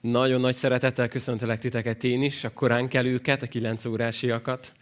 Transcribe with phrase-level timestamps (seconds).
[0.00, 4.72] Nagyon nagy szeretettel köszöntelek titeket én is, a korán kelőket, a 9 órásiakat.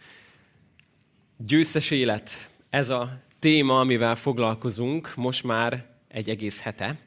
[1.37, 6.99] Győztes élet, ez a téma, amivel foglalkozunk most már egy egész hete.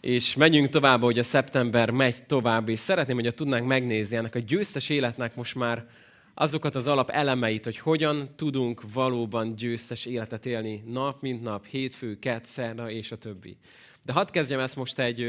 [0.00, 4.38] És megyünk tovább, hogy a szeptember megy tovább, és szeretném, hogyha tudnánk megnézni ennek a
[4.38, 5.88] győztes életnek most már
[6.34, 12.18] azokat az alap elemeit, hogy hogyan tudunk valóban győztes életet élni nap, mint nap, hétfő,
[12.18, 13.56] kett, szerda és a többi.
[14.02, 15.20] De hadd kezdjem ezt most egy,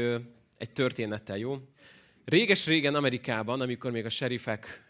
[0.58, 1.58] egy történettel, jó?
[2.24, 4.88] Réges-régen Amerikában, amikor még a serifek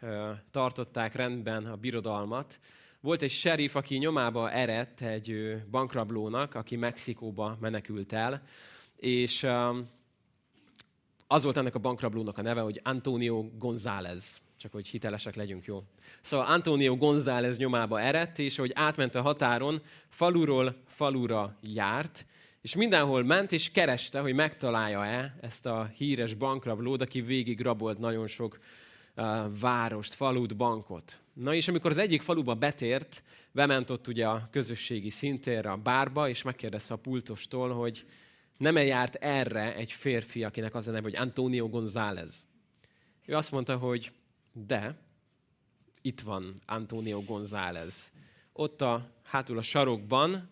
[0.50, 2.60] tartották rendben a birodalmat,
[3.00, 8.42] volt egy serif, aki nyomába eredt egy bankrablónak, aki Mexikóba menekült el,
[8.96, 9.46] és
[11.26, 15.82] az volt ennek a bankrablónak a neve, hogy Antonio González, csak hogy hitelesek legyünk, jó?
[16.20, 22.26] Szóval Antonio González nyomába eredt, és hogy átment a határon, faluról falura járt,
[22.62, 28.26] és mindenhol ment, és kereste, hogy megtalálja-e ezt a híres bankrablót, aki végig rabolt nagyon
[28.26, 28.58] sok
[29.16, 31.18] uh, várost, falut, bankot.
[31.32, 33.22] Na és amikor az egyik faluba betért,
[33.52, 38.04] bement ott ugye a közösségi szintérre, a bárba, és megkérdezte a pultostól, hogy
[38.56, 42.46] nem -e járt erre egy férfi, akinek az a neve, hogy Antonio González.
[43.26, 44.12] Ő azt mondta, hogy
[44.52, 44.96] de,
[46.02, 48.12] itt van Antonio González.
[48.52, 50.50] Ott a hátul a sarokban,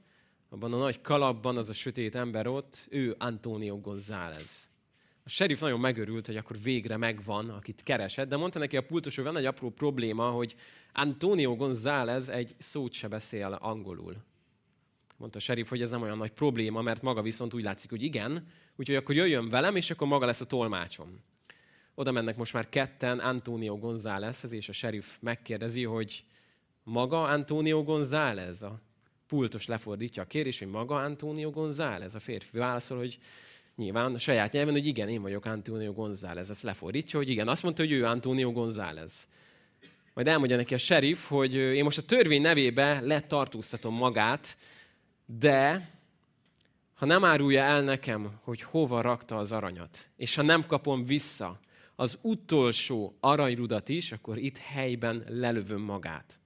[0.50, 4.68] abban a nagy kalapban az a sötét ember ott, ő Antonio González.
[5.24, 9.16] A sheriff nagyon megörült, hogy akkor végre megvan, akit keresett, de mondta neki a pultos,
[9.16, 10.54] hogy van egy apró probléma, hogy
[10.92, 14.16] Antonio González egy szót se beszél angolul.
[15.16, 18.02] Mondta a sheriff, hogy ez nem olyan nagy probléma, mert maga viszont úgy látszik, hogy
[18.02, 21.20] igen, úgyhogy akkor jöjjön velem, és akkor maga lesz a tolmácsom.
[21.94, 26.24] Oda mennek most már ketten Antonio Gonzálezhez, és a sheriff megkérdezi, hogy
[26.82, 28.80] maga Antonio González, a
[29.30, 33.18] pultos lefordítja a kérdés, hogy maga Antonio González, a férfi válaszol, hogy
[33.76, 36.50] nyilván a saját nyelven, hogy igen, én vagyok Antonio González.
[36.50, 37.48] Ezt lefordítja, hogy igen.
[37.48, 39.28] Azt mondta, hogy ő Antonio González.
[40.14, 44.56] Majd elmondja neki a sheriff, hogy én most a törvény nevébe letartóztatom magát,
[45.26, 45.90] de
[46.94, 51.60] ha nem árulja el nekem, hogy hova rakta az aranyat, és ha nem kapom vissza
[51.96, 56.38] az utolsó aranyrudat is, akkor itt helyben lelövöm magát.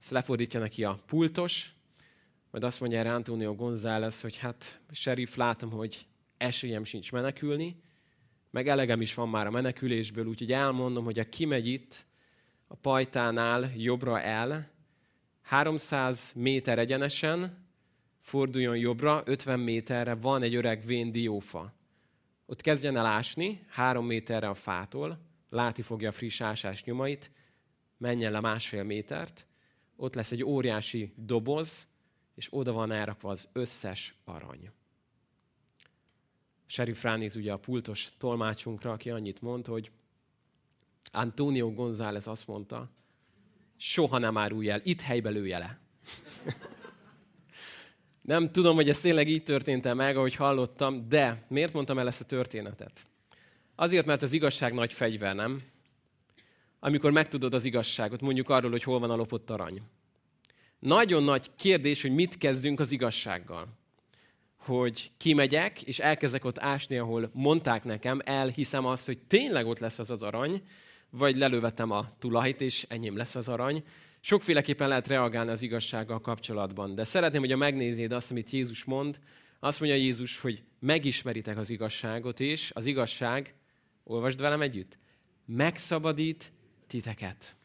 [0.00, 1.73] Ezt lefordítja neki a pultos,
[2.54, 6.06] majd azt mondja erre Antonio González, hogy hát, sheriff, látom, hogy
[6.36, 7.76] esélyem sincs menekülni,
[8.50, 12.06] meg elegem is van már a menekülésből, úgyhogy elmondom, hogy a kimegy itt,
[12.66, 14.70] a pajtánál jobbra el,
[15.42, 17.66] 300 méter egyenesen,
[18.20, 21.72] forduljon jobbra, 50 méterre van egy öreg vén diófa.
[22.46, 27.30] Ott kezdjen el ásni, három méterre a fától, látni fogja a friss ásás nyomait,
[27.96, 29.46] menjen le másfél métert,
[29.96, 31.92] ott lesz egy óriási doboz,
[32.34, 34.70] és oda van elrakva az összes arany.
[36.66, 39.90] Sheriff ránéz ugye a pultos tolmácsunkra, aki annyit mond, hogy
[41.12, 42.90] Antonio González azt mondta,
[43.76, 45.78] soha nem árulj el, itt helybe lője le.
[48.20, 52.20] nem tudom, hogy ez tényleg így történt meg, ahogy hallottam, de miért mondtam el ezt
[52.20, 53.06] a történetet?
[53.74, 55.62] Azért, mert az igazság nagy fegyver, nem?
[56.78, 59.82] Amikor megtudod az igazságot, mondjuk arról, hogy hol van a lopott arany.
[60.84, 63.68] Nagyon nagy kérdés, hogy mit kezdünk az igazsággal.
[64.56, 69.98] Hogy kimegyek, és elkezdek ott ásni, ahol mondták nekem, elhiszem azt, hogy tényleg ott lesz
[69.98, 70.62] az az arany,
[71.10, 73.82] vagy lelövetem a tulajt, és enyém lesz az arany.
[74.20, 76.94] Sokféleképpen lehet reagálni az igazsággal kapcsolatban.
[76.94, 79.18] De szeretném, hogy a megnéznéd azt, amit Jézus mond.
[79.60, 83.54] Azt mondja Jézus, hogy megismeritek az igazságot, és az igazság,
[84.02, 84.98] olvasd velem együtt,
[85.46, 86.52] megszabadít
[86.86, 87.56] titeket.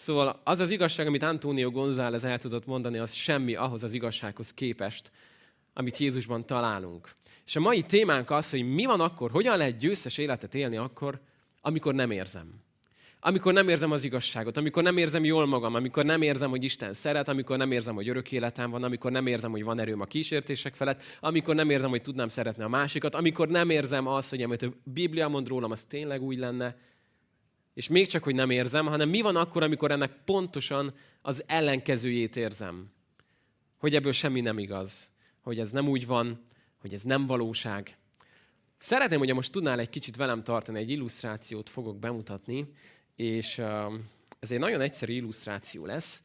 [0.00, 4.54] Szóval az az igazság, amit Antonio González el tudott mondani, az semmi ahhoz az igazsághoz
[4.54, 5.10] képest,
[5.74, 7.10] amit Jézusban találunk.
[7.46, 11.20] És a mai témánk az, hogy mi van akkor, hogyan lehet győztes életet élni akkor,
[11.60, 12.54] amikor nem érzem.
[13.20, 16.92] Amikor nem érzem az igazságot, amikor nem érzem jól magam, amikor nem érzem, hogy Isten
[16.92, 20.04] szeret, amikor nem érzem, hogy örök életem van, amikor nem érzem, hogy van erőm a
[20.04, 24.42] kísértések felett, amikor nem érzem, hogy tudnám szeretni a másikat, amikor nem érzem azt, hogy
[24.42, 26.76] amit a Biblia mond rólam, az tényleg úgy lenne,
[27.74, 32.36] és még csak, hogy nem érzem, hanem mi van akkor, amikor ennek pontosan az ellenkezőjét
[32.36, 32.90] érzem.
[33.78, 35.10] Hogy ebből semmi nem igaz.
[35.40, 36.46] Hogy ez nem úgy van,
[36.80, 37.96] hogy ez nem valóság.
[38.76, 42.72] Szeretném, hogy most tudnál egy kicsit velem tartani, egy illusztrációt fogok bemutatni,
[43.16, 43.58] és
[44.38, 46.22] ez egy nagyon egyszerű illusztráció lesz.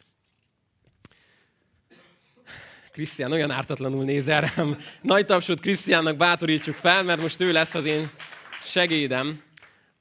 [2.92, 4.78] Krisztián olyan ártatlanul néz rám.
[5.02, 8.10] Nagy tapsot Krisztiánnak bátorítsuk fel, mert most ő lesz az én
[8.62, 9.42] segédem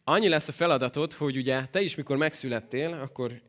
[0.05, 3.41] annyi lesz a feladatod, hogy ugye te is, mikor megszülettél, akkor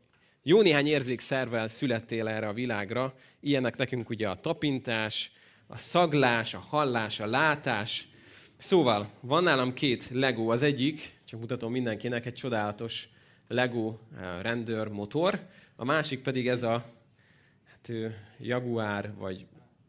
[0.42, 3.14] jó néhány érzékszervel születtél erre a világra.
[3.40, 5.32] Ilyenek nekünk ugye a tapintás,
[5.66, 8.08] a szaglás, a hallás, a látás,
[8.56, 10.50] Szóval, van nálam két Lego.
[10.50, 13.08] Az egyik, csak mutatom mindenkinek, egy csodálatos
[13.48, 16.84] Lego eh, rendőr motor, a másik pedig ez a
[17.70, 17.92] hát,
[18.38, 19.46] Jaguar, vagy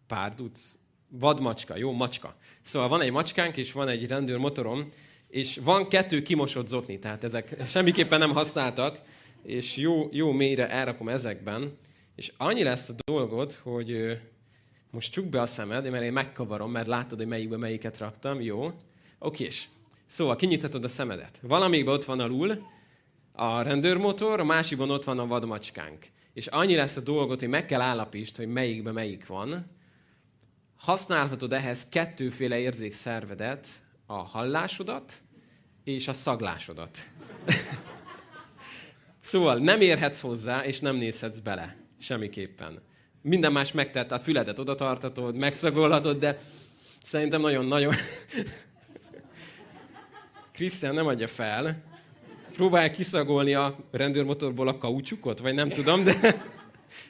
[0.08, 0.78] párduc,
[1.10, 2.36] vadmacska, jó, macska.
[2.62, 4.92] Szóval van egy macskánk, és van egy rendőr motorom,
[5.38, 9.00] és van kettő kimosott zotni, tehát ezek semmiképpen nem használtak,
[9.44, 11.78] és jó, jó mélyre elrakom ezekben,
[12.16, 14.20] és annyi lesz a dolgod, hogy
[14.92, 18.72] most csuk be a szemed, mert én megkavarom, mert látod, hogy melyikbe melyiket raktam, jó?
[19.20, 19.70] Okés.
[20.06, 21.40] Szóval kinyithatod a szemedet.
[21.42, 22.68] Valamikben ott van alul
[23.32, 26.06] a rendőrmotor, a másikban ott van a vadmacskánk.
[26.34, 29.66] És annyi lesz a dolgot, hogy meg kell állapítsd, hogy melyikbe melyik van.
[30.76, 33.68] Használhatod ehhez kettőféle érzékszervedet,
[34.08, 35.22] a hallásodat
[35.88, 36.98] és a szaglásodat.
[39.20, 41.76] szóval nem érhetsz hozzá, és nem nézhetsz bele.
[42.00, 42.82] Semmiképpen.
[43.22, 46.40] Minden más megtett, tehát füledet oda tartatod, megszagolhatod, de
[47.02, 47.94] szerintem nagyon-nagyon...
[50.52, 51.84] Krisztián nem adja fel.
[52.54, 56.46] Próbálja kiszagolni a rendőrmotorból a kaucsukot, vagy nem tudom, de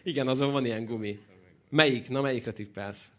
[0.03, 1.19] igen, azon van ilyen gumi.
[1.69, 2.09] Melyik?
[2.09, 3.11] Na, melyikre tippelsz?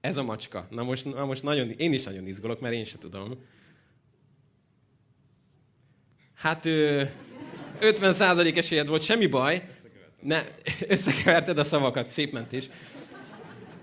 [0.00, 0.66] Ez a macska.
[0.70, 3.38] Na most, na most nagyon, én is nagyon izgulok, mert én se tudom.
[6.34, 6.64] Hát
[7.80, 9.68] 50% esélyed volt, semmi baj.
[10.22, 10.44] Ne,
[10.88, 12.68] összekeverted a szavakat, szép mentés.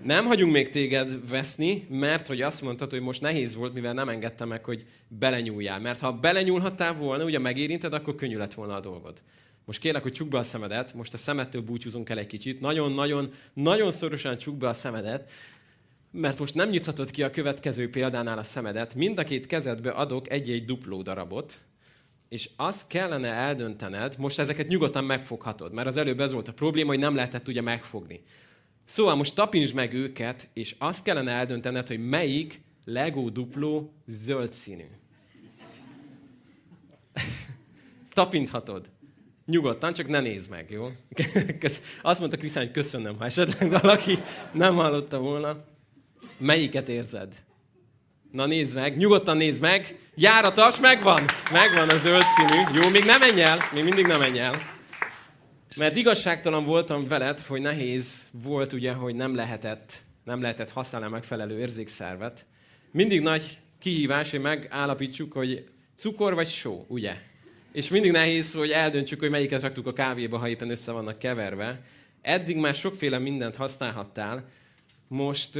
[0.02, 4.08] Nem hagyunk még téged veszni, mert hogy azt mondtad, hogy most nehéz volt, mivel nem
[4.08, 5.80] engedtem meg, hogy belenyúljál.
[5.80, 9.22] Mert ha belenyúlhattál volna, ugye megérinted, akkor könnyű lett volna a dolgod.
[9.64, 12.60] Most kérlek, hogy csukd be a szemedet, most a szemettől búcsúzunk el egy kicsit.
[12.60, 15.30] Nagyon-nagyon, nagyon szorosan csukd be a szemedet,
[16.16, 18.94] mert most nem nyithatod ki a következő példánál a szemedet.
[18.94, 21.60] Mind a két kezedbe adok egy-egy dupló darabot,
[22.28, 26.88] és azt kellene eldöntened, most ezeket nyugodtan megfoghatod, mert az előbb ez volt a probléma,
[26.88, 28.22] hogy nem lehetett ugye megfogni.
[28.84, 34.86] Szóval most tapintsd meg őket, és azt kellene eldöntened, hogy melyik Lego dupló zöld színű.
[38.12, 38.88] Tapinthatod.
[39.46, 40.90] Nyugodtan, csak ne nézd meg, jó?
[42.02, 44.18] Azt mondta Krisztán, hogy köszönöm, ha esetleg valaki
[44.52, 45.64] nem hallotta volna.
[46.38, 47.34] Melyiket érzed?
[48.32, 49.98] Na nézd meg, nyugodtan nézd meg.
[50.14, 51.22] Járatas, megvan.
[51.52, 52.80] Megvan a zöld színű.
[52.82, 53.58] Jó, még nem menj el.
[53.74, 54.54] Még mindig nem menj el.
[55.76, 59.92] Mert igazságtalan voltam veled, hogy nehéz volt ugye, hogy nem lehetett,
[60.24, 62.46] nem lehetett használni a megfelelő érzékszervet.
[62.90, 67.14] Mindig nagy kihívás, hogy megállapítsuk, hogy cukor vagy só, ugye?
[67.72, 71.80] És mindig nehéz, hogy eldöntsük, hogy melyiket raktuk a kávéba, ha éppen össze vannak keverve.
[72.22, 74.48] Eddig már sokféle mindent használhattál,
[75.08, 75.58] most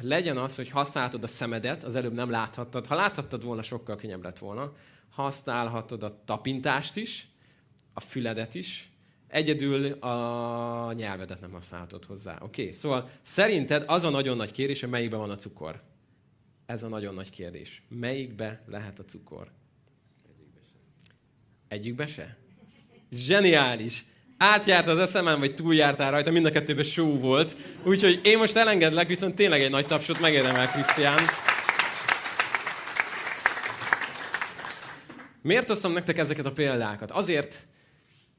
[0.00, 2.86] legyen az, hogy használhatod a szemedet, az előbb nem láthattad.
[2.86, 4.72] Ha láthattad volna, sokkal könnyebb lett volna.
[5.10, 7.28] Használhatod a tapintást is,
[7.92, 8.92] a füledet is,
[9.28, 12.38] egyedül a nyelvedet nem használhatod hozzá.
[12.40, 12.72] Oké, okay?
[12.72, 15.82] szóval szerinted az a nagyon nagy kérdés, hogy melyikben van a cukor?
[16.66, 17.82] Ez a nagyon nagy kérdés.
[17.88, 19.50] Melyikbe lehet a cukor?
[21.68, 22.36] Egyikbe se.
[23.10, 24.04] Zseniális!
[24.38, 27.56] Átjárt az eszemen, vagy túljártál rajta, mind a kettőben show volt.
[27.82, 31.18] Úgyhogy én most elengedlek, viszont tényleg egy nagy tapsot megérdemel Krisztián.
[35.42, 37.10] Miért hoztam nektek ezeket a példákat?
[37.10, 37.66] Azért,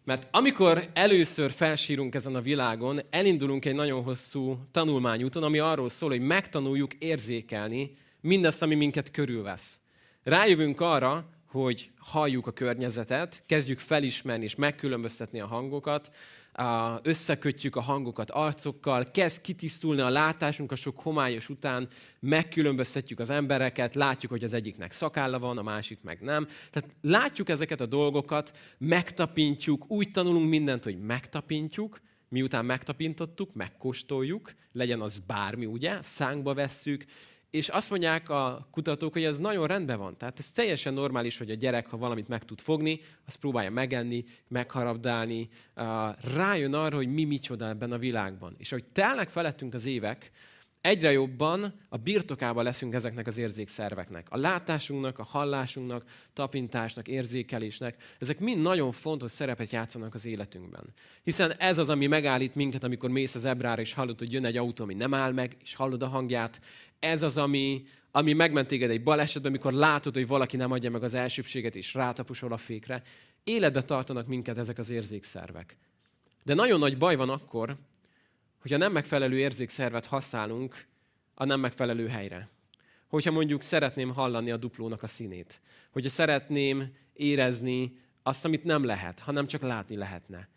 [0.05, 6.09] mert amikor először felsírunk ezen a világon, elindulunk egy nagyon hosszú tanulmányúton, ami arról szól,
[6.09, 9.79] hogy megtanuljuk érzékelni mindazt, ami minket körülvesz.
[10.23, 16.11] Rájövünk arra, hogy halljuk a környezetet, kezdjük felismerni és megkülönböztetni a hangokat,
[17.01, 21.87] összekötjük a hangokat arcokkal, kezd kitisztulni a látásunk a sok homályos után,
[22.19, 26.47] megkülönböztetjük az embereket, látjuk, hogy az egyiknek szakálla van, a másik meg nem.
[26.71, 35.01] Tehát látjuk ezeket a dolgokat, megtapintjuk, úgy tanulunk mindent, hogy megtapintjuk, miután megtapintottuk, megkóstoljuk, legyen
[35.01, 37.05] az bármi, ugye, szánkba vesszük,
[37.49, 40.17] és azt mondják a kutatók, hogy ez nagyon rendben van.
[40.17, 44.23] Tehát ez teljesen normális, hogy a gyerek, ha valamit meg tud fogni, azt próbálja megenni,
[44.47, 45.49] megharabdálni,
[46.35, 48.55] rájön arra, hogy mi micsoda ebben a világban.
[48.57, 50.31] És ahogy telnek felettünk az évek,
[50.81, 54.27] egyre jobban a birtokában leszünk ezeknek az érzékszerveknek.
[54.29, 56.03] A látásunknak, a hallásunknak,
[56.33, 58.03] tapintásnak, érzékelésnek.
[58.19, 60.83] Ezek mind nagyon fontos szerepet játszanak az életünkben.
[61.23, 64.57] Hiszen ez az, ami megállít minket, amikor mész az ebrára, és hallod, hogy jön egy
[64.57, 66.61] autó, ami nem áll meg, és hallod a hangját
[66.99, 71.03] ez az, ami, ami megment téged egy balesetben, amikor látod, hogy valaki nem adja meg
[71.03, 73.03] az elsőbséget, és rátaposol a fékre.
[73.43, 75.77] Életbe tartanak minket ezek az érzékszervek.
[76.43, 77.77] De nagyon nagy baj van akkor,
[78.61, 80.85] hogyha nem megfelelő érzékszervet használunk
[81.33, 82.49] a nem megfelelő helyre.
[83.07, 85.61] Hogyha mondjuk szeretném hallani a duplónak a színét.
[85.91, 90.49] Hogyha szeretném érezni azt, amit nem lehet, hanem csak látni lehetne.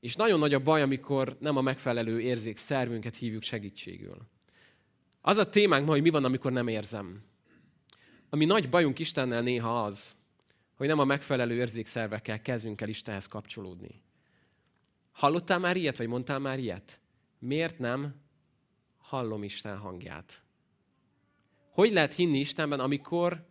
[0.00, 4.28] És nagyon nagy a baj, amikor nem a megfelelő érzékszervünket hívjuk segítségül.
[5.28, 7.22] Az a témánk ma, hogy mi van, amikor nem érzem.
[8.30, 10.16] Ami nagy bajunk Istennel néha az,
[10.76, 14.02] hogy nem a megfelelő érzékszervekkel kezdünk el Istenhez kapcsolódni.
[15.12, 17.00] Hallottál már ilyet, vagy mondtál már ilyet?
[17.38, 18.14] Miért nem
[18.98, 20.42] hallom Isten hangját?
[21.70, 23.46] Hogy lehet hinni Istenben, amikor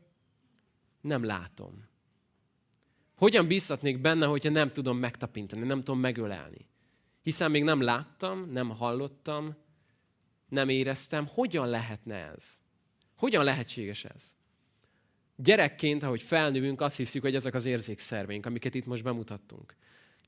[1.02, 1.88] nem látom?
[3.16, 6.68] Hogyan bízhatnék benne, hogyha nem tudom megtapintani, nem tudom megölelni?
[7.22, 9.66] Hiszen még nem láttam, nem hallottam,
[10.50, 11.28] nem éreztem.
[11.28, 12.62] Hogyan lehetne ez?
[13.16, 14.36] Hogyan lehetséges ez?
[15.36, 19.76] Gyerekként, ahogy felnövünk, azt hiszük, hogy ezek az érzékszerveink, amiket itt most bemutattunk.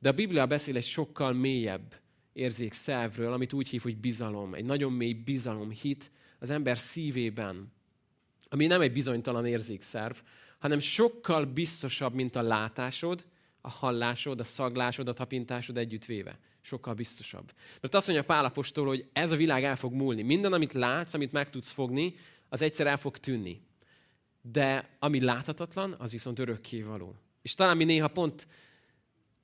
[0.02, 1.96] De a Biblia beszél egy sokkal mélyebb
[2.34, 4.54] érzékszervről, amit úgy hív, hogy bizalom.
[4.54, 7.72] Egy nagyon mély bizalom, hit az ember szívében,
[8.50, 10.16] ami nem egy bizonytalan érzékszerv,
[10.60, 13.26] hanem sokkal biztosabb, mint a látásod,
[13.62, 16.40] a hallásod, a szaglásod, a tapintásod együttvéve.
[16.62, 17.52] Sokkal biztosabb.
[17.82, 20.22] Mert azt mondja Pálapostól, hogy ez a világ el fog múlni.
[20.22, 22.16] Minden, amit látsz, amit meg tudsz fogni,
[22.50, 23.62] az egyszer el fog tűnni.
[24.42, 27.16] De ami láthatatlan, az viszont örökké való.
[27.42, 28.48] És talán mi néha pont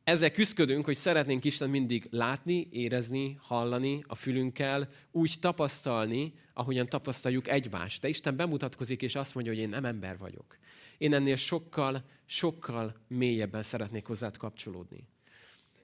[0.05, 7.47] ezzel küzdködünk, hogy szeretnénk Isten mindig látni, érezni, hallani a fülünkkel, úgy tapasztalni, ahogyan tapasztaljuk
[7.47, 8.01] egymást.
[8.01, 10.57] De Isten bemutatkozik, és azt mondja, hogy én nem ember vagyok.
[10.97, 15.07] Én ennél sokkal, sokkal mélyebben szeretnék hozzád kapcsolódni.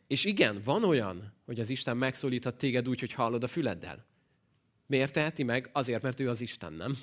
[0.07, 4.05] És igen, van olyan, hogy az Isten megszólíthat téged úgy, hogy hallod a füleddel.
[4.85, 5.69] Miért teheti meg?
[5.73, 6.97] Azért, mert ő az Isten, nem?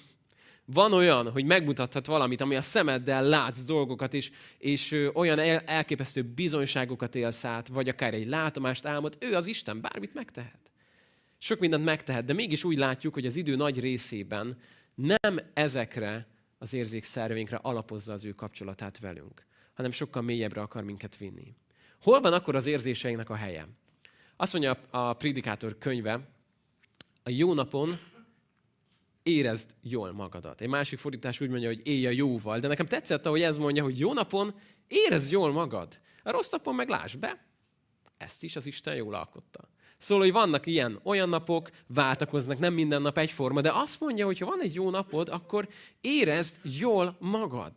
[0.73, 6.23] Van olyan, hogy megmutathat valamit, ami a szemeddel látsz dolgokat, és, és olyan el, elképesztő
[6.23, 10.71] bizonyságokat élsz át, vagy akár egy látomást, álmod, ő az Isten, bármit megtehet.
[11.39, 14.59] Sok mindent megtehet, de mégis úgy látjuk, hogy az idő nagy részében
[14.95, 16.27] nem ezekre
[16.59, 21.55] az érzékszervénkre alapozza az ő kapcsolatát velünk, hanem sokkal mélyebbre akar minket vinni.
[22.01, 23.67] Hol van akkor az érzéseinknek a helye?
[24.37, 26.29] Azt mondja a Predikátor könyve,
[27.23, 27.99] a jó napon
[29.29, 30.61] érezd jól magadat.
[30.61, 33.83] Egy másik fordítás úgy mondja, hogy élj a jóval, de nekem tetszett, ahogy ez mondja,
[33.83, 34.55] hogy jó napon
[34.87, 35.97] érezd jól magad.
[36.23, 37.47] A rossz napon meg láss be.
[38.17, 39.69] Ezt is az Isten jól alkotta.
[39.97, 44.39] Szóval, hogy vannak ilyen, olyan napok, váltakoznak, nem minden nap egyforma, de azt mondja, hogy
[44.39, 45.69] ha van egy jó napod, akkor
[46.01, 47.73] érezd jól magad.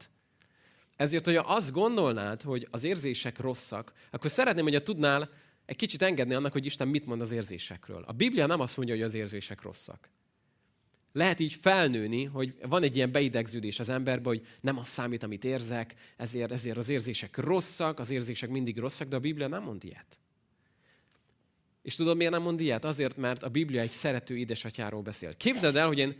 [0.95, 5.29] Ezért, hogyha azt gondolnád, hogy az érzések rosszak, akkor szeretném, hogyha tudnál
[5.65, 8.03] egy kicsit engedni annak, hogy Isten mit mond az érzésekről.
[8.07, 10.09] A Biblia nem azt mondja, hogy az érzések rosszak
[11.11, 15.43] lehet így felnőni, hogy van egy ilyen beidegződés az emberbe, hogy nem az számít, amit
[15.43, 19.83] érzek, ezért, ezért az érzések rosszak, az érzések mindig rosszak, de a Biblia nem mond
[19.83, 20.19] ilyet.
[21.81, 22.85] És tudod, miért nem mond ilyet?
[22.85, 25.35] Azért, mert a Biblia egy szerető édesatyáról beszél.
[25.37, 26.15] Képzeld el, hogy én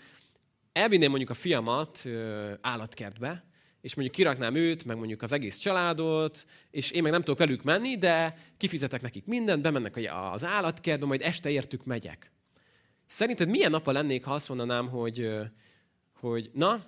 [0.72, 3.44] elvinném mondjuk a fiamat ö, állatkertbe,
[3.82, 7.64] és mondjuk kiraknám őt, meg mondjuk az egész családot, és én meg nem tudok velük
[7.64, 10.00] menni, de kifizetek nekik mindent, bemennek
[10.32, 12.32] az állatkertbe, majd este értük megyek.
[13.12, 15.30] Szerinted milyen napa lennék, ha azt mondanám, hogy,
[16.20, 16.84] hogy na,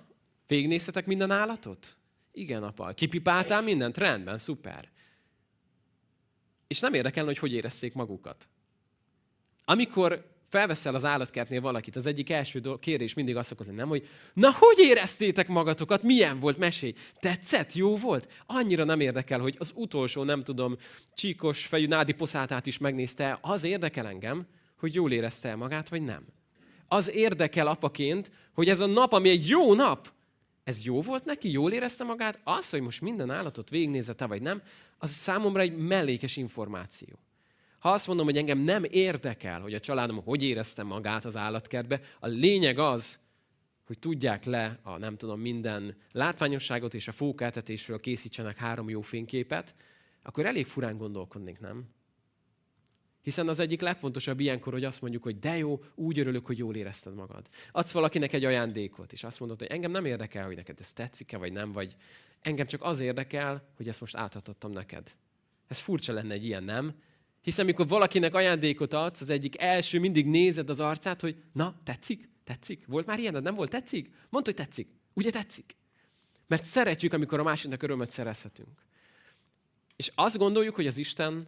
[0.46, 1.96] végignéztetek minden állatot?
[2.32, 2.92] Igen, apa.
[2.92, 3.96] Kipipáltál mindent?
[3.96, 4.90] Rendben, szuper.
[6.66, 8.48] És nem érdekel, hogy hogy érezték magukat.
[9.64, 14.52] Amikor felveszel az állatkertnél valakit, az egyik első kérdés mindig az szokott nem, hogy na,
[14.52, 18.32] hogy éreztétek magatokat, milyen volt, mesélj, tetszett, jó volt?
[18.46, 20.76] Annyira nem érdekel, hogy az utolsó, nem tudom,
[21.14, 24.46] csíkos fejű nádi poszátát is megnézte, az érdekel engem,
[24.78, 26.26] hogy jól érezte el magát, vagy nem.
[26.88, 30.12] Az érdekel apaként, hogy ez a nap, ami egy jó nap,
[30.64, 34.62] ez jó volt neki, jól érezte magát, az, hogy most minden állatot végignézette, vagy nem,
[34.98, 37.18] az számomra egy mellékes információ.
[37.78, 42.00] Ha azt mondom, hogy engem nem érdekel, hogy a családom hogy érezte magát az állatkertbe,
[42.20, 43.18] a lényeg az,
[43.86, 49.74] hogy tudják le a nem tudom minden látványosságot és a fókeltetésről készítsenek három jó fényképet,
[50.22, 51.84] akkor elég furán gondolkodnék, nem?
[53.24, 56.76] Hiszen az egyik legfontosabb ilyenkor, hogy azt mondjuk, hogy de jó, úgy örülök, hogy jól
[56.76, 57.48] érezted magad.
[57.72, 61.36] Adsz valakinek egy ajándékot, és azt mondod, hogy engem nem érdekel, hogy neked ez tetszik-e,
[61.36, 61.96] vagy nem, vagy
[62.40, 65.16] engem csak az érdekel, hogy ezt most átadhattam neked.
[65.66, 66.94] Ez furcsa lenne egy ilyen, nem?
[67.42, 72.28] Hiszen mikor valakinek ajándékot adsz, az egyik első mindig nézed az arcát, hogy na, tetszik?
[72.44, 72.86] Tetszik?
[72.86, 73.70] Volt már ilyen, nem volt?
[73.70, 74.14] Tetszik?
[74.30, 74.88] Mondd, hogy tetszik.
[75.12, 75.76] Ugye tetszik?
[76.46, 78.82] Mert szeretjük, amikor a másiknak örömet szerezhetünk.
[79.96, 81.46] És azt gondoljuk, hogy az Isten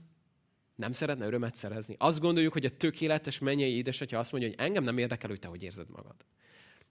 [0.77, 1.95] nem szeretne örömet szerezni.
[1.99, 5.49] Azt gondoljuk, hogy a tökéletes mennyei édesatya azt mondja, hogy engem nem érdekel, hogy te
[5.49, 6.15] hogy érzed magad.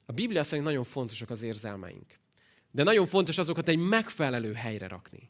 [0.05, 2.19] A Biblia szerint nagyon fontosak az érzelmeink.
[2.71, 5.29] De nagyon fontos azokat egy megfelelő helyre rakni.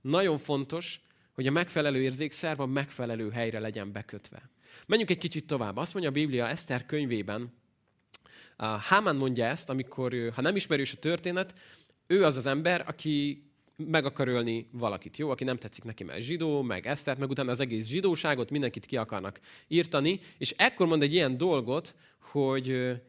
[0.00, 1.00] Nagyon fontos,
[1.32, 4.50] hogy a megfelelő érzékszerv a megfelelő helyre legyen bekötve.
[4.86, 5.76] Menjünk egy kicsit tovább.
[5.76, 7.58] Azt mondja a Biblia Eszter könyvében,
[8.80, 11.54] Hámán mondja ezt, amikor, ha nem ismerős a történet,
[12.06, 13.44] ő az az ember, aki
[13.86, 15.30] meg akar ölni valakit, jó?
[15.30, 18.96] Aki nem tetszik neki, mert zsidó, meg Esztert, meg utána az egész zsidóságot, mindenkit ki
[18.96, 23.00] akarnak írtani, és ekkor mond egy ilyen dolgot, hogy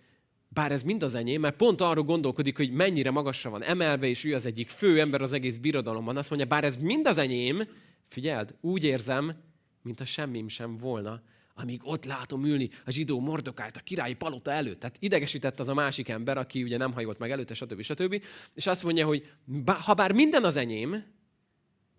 [0.47, 4.23] bár ez mind az enyém, mert pont arról gondolkodik, hogy mennyire magasra van emelve, és
[4.23, 6.17] ő az egyik fő ember az egész birodalomban.
[6.17, 7.63] Azt mondja, bár ez mind az enyém,
[8.07, 9.33] figyeld, úgy érzem,
[9.81, 11.21] mint a semmim sem volna,
[11.55, 14.79] amíg ott látom ülni a zsidó mordokájt a királyi palota előtt.
[14.79, 17.81] Tehát idegesített az a másik ember, aki ugye nem hajolt meg előtte, stb.
[17.81, 18.23] stb.
[18.53, 19.29] És azt mondja, hogy
[19.65, 21.03] ha bár minden az enyém,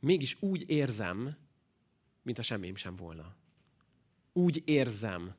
[0.01, 1.37] mégis úgy érzem,
[2.23, 3.37] mint a semmim sem volna.
[4.33, 5.35] Úgy érzem.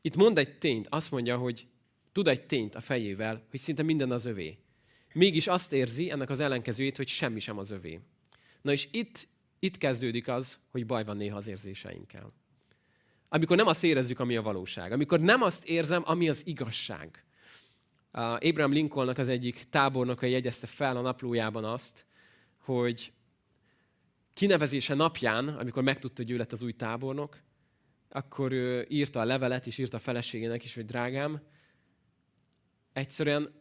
[0.00, 1.66] Itt mond egy tényt, azt mondja, hogy
[2.12, 4.58] tud egy tényt a fejével, hogy szinte minden az övé.
[5.12, 8.00] Mégis azt érzi ennek az ellenkezőjét, hogy semmi sem az övé.
[8.62, 9.28] Na és itt,
[9.58, 12.32] itt kezdődik az, hogy baj van néha az érzéseinkkel.
[13.34, 14.92] Amikor nem azt érezzük, ami a valóság.
[14.92, 17.24] Amikor nem azt érzem, ami az igazság.
[18.10, 22.06] Abraham Lincolnnak az egyik tábornoka jegyezte fel a naplójában azt,
[22.58, 23.12] hogy
[24.34, 27.38] kinevezése napján, amikor megtudta, hogy ő lett az új tábornok,
[28.08, 31.40] akkor ő írta a levelet, és írta a feleségének is, hogy drágám,
[32.92, 33.52] egyszerűen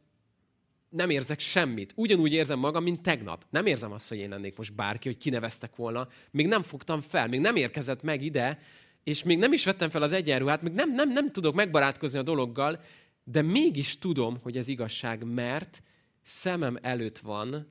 [0.89, 1.93] nem érzek semmit.
[1.95, 3.45] Ugyanúgy érzem magam, mint tegnap.
[3.49, 6.07] Nem érzem azt, hogy én lennék most bárki, hogy kineveztek volna.
[6.31, 8.59] Még nem fogtam fel, még nem érkezett meg ide,
[9.03, 12.23] és még nem is vettem fel az egyenruhát, még nem, nem, nem tudok megbarátkozni a
[12.23, 12.83] dologgal,
[13.23, 15.81] de mégis tudom, hogy ez igazság, mert
[16.21, 17.67] szemem előtt van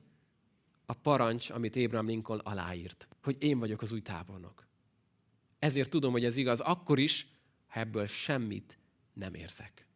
[0.85, 4.67] a parancs, amit Abraham Lincoln aláírt, hogy én vagyok az új tábornok.
[5.59, 7.27] Ezért tudom, hogy ez igaz, akkor is,
[7.67, 8.77] ha ebből semmit
[9.13, 9.87] nem érzek.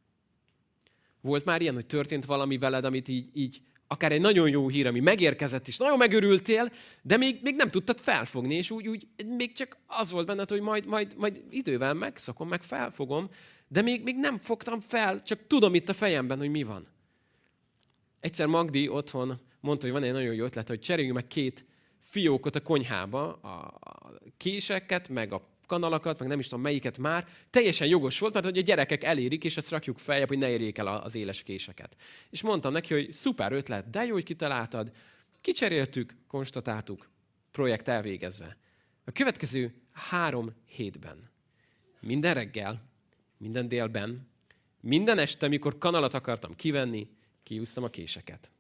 [1.22, 4.88] Volt már ilyen, hogy történt valami veled, amit így, így akár egy nagyon jó hír,
[4.88, 9.52] ami megérkezett, és nagyon megörültél, de még, még nem tudtad felfogni, és úgy, úgy még
[9.52, 13.30] csak az volt benned, hogy majd, majd, majd idővel megszakom, meg felfogom,
[13.68, 16.88] de még, még nem fogtam fel, csak tudom itt a fejemben, hogy mi van.
[18.20, 21.66] Egyszer Magdi otthon mondta, hogy van egy nagyon jó ötlet, hogy cseréljünk meg két
[22.02, 23.80] fiókot a konyhába, a
[24.38, 28.58] késeket, meg a kanalakat, meg nem is tudom melyiket már, teljesen jogos volt, mert hogy
[28.58, 31.96] a gyerekek elérik, és ezt rakjuk feljebb, hogy ne érjék el az éles késeket.
[32.30, 34.92] És mondtam neki, hogy szuper ötlet, de jó, hogy kitaláltad.
[35.42, 37.10] Kicseréltük, konstatáltuk,
[37.52, 38.58] projekt elvégezve.
[39.06, 41.30] A következő három hétben,
[42.00, 42.90] minden reggel,
[43.38, 44.28] minden délben,
[44.82, 47.10] minden este, amikor kanalat akartam kivenni,
[47.44, 48.52] kiúztam a késeket.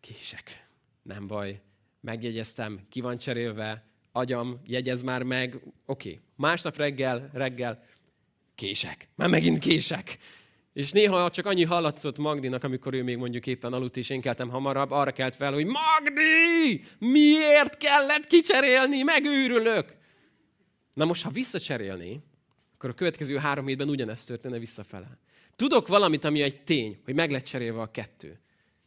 [0.00, 0.66] Kések.
[1.02, 1.60] Nem baj.
[2.00, 3.84] Megjegyeztem, ki van cserélve,
[4.16, 6.08] agyam, jegyez már meg, oké.
[6.08, 6.20] Okay.
[6.36, 7.84] Másnap reggel, reggel,
[8.54, 9.08] kések.
[9.14, 10.18] Már megint kések.
[10.72, 14.48] És néha csak annyi hallatszott Magdinak, amikor ő még mondjuk éppen aludt, és én keltem
[14.48, 19.02] hamarabb, arra kelt fel, hogy Magdi, miért kellett kicserélni?
[19.02, 19.94] Megőrülök!
[20.94, 22.22] Na most, ha visszacserélni,
[22.74, 25.18] akkor a következő három hétben ugyanezt történne visszafele.
[25.56, 28.40] Tudok valamit, ami egy tény, hogy meg lett cserélve a kettő.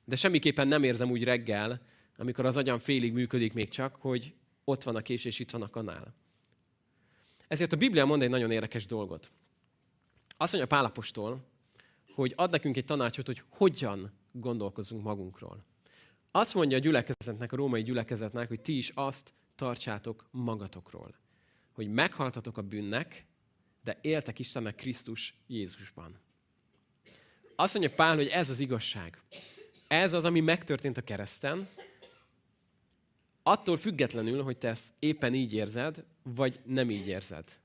[0.06, 1.82] De semmiképpen nem érzem úgy reggel,
[2.18, 4.34] amikor az agyam félig működik még csak, hogy
[4.70, 6.14] ott van a kés, és itt van a kanál.
[7.48, 9.32] Ezért a Biblia mond egy nagyon érdekes dolgot.
[10.38, 11.48] Azt mondja Pálapostól,
[12.14, 15.64] hogy ad nekünk egy tanácsot, hogy hogyan gondolkozunk magunkról.
[16.32, 21.16] Azt mondja a gyülekezetnek, a római gyülekezetnek, hogy ti is azt tartsátok magatokról.
[21.72, 23.26] Hogy meghaltatok a bűnnek,
[23.84, 26.20] de éltek Istennek Krisztus Jézusban.
[27.56, 29.22] Azt mondja Pál, hogy ez az igazság.
[29.88, 31.68] Ez az, ami megtörtént a kereszten,
[33.44, 37.60] attól függetlenül, hogy te ezt éppen így érzed, vagy nem így érzed.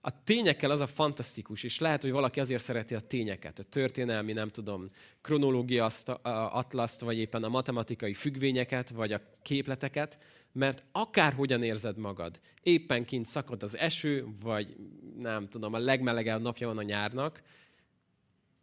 [0.00, 4.32] A tényekkel az a fantasztikus, és lehet, hogy valaki azért szereti a tényeket, a történelmi,
[4.32, 4.90] nem tudom,
[5.20, 5.90] kronológia
[6.22, 10.18] atlaszt, vagy éppen a matematikai függvényeket, vagy a képleteket,
[10.52, 14.76] mert akárhogyan érzed magad, éppen kint szakad az eső, vagy
[15.20, 17.42] nem tudom, a legmelegebb napja van a nyárnak,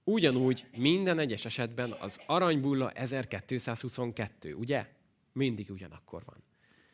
[0.03, 4.87] ugyanúgy minden egyes esetben az aranybulla 1222, ugye?
[5.33, 6.43] Mindig ugyanakkor van.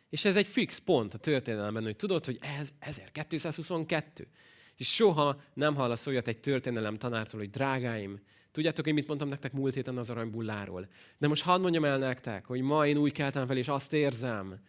[0.10, 4.28] És ez egy fix pont a történelemben, hogy tudod, hogy ez 1222.
[4.76, 8.19] És soha nem hallasz olyat egy történelem tanártól, hogy drágáim,
[8.52, 10.88] tudjátok, hogy mit mondtam nektek múlt héten az aranybulláról.
[11.17, 14.60] De most hadd mondjam el nektek, hogy ma én úgy keltem fel, és azt érzem,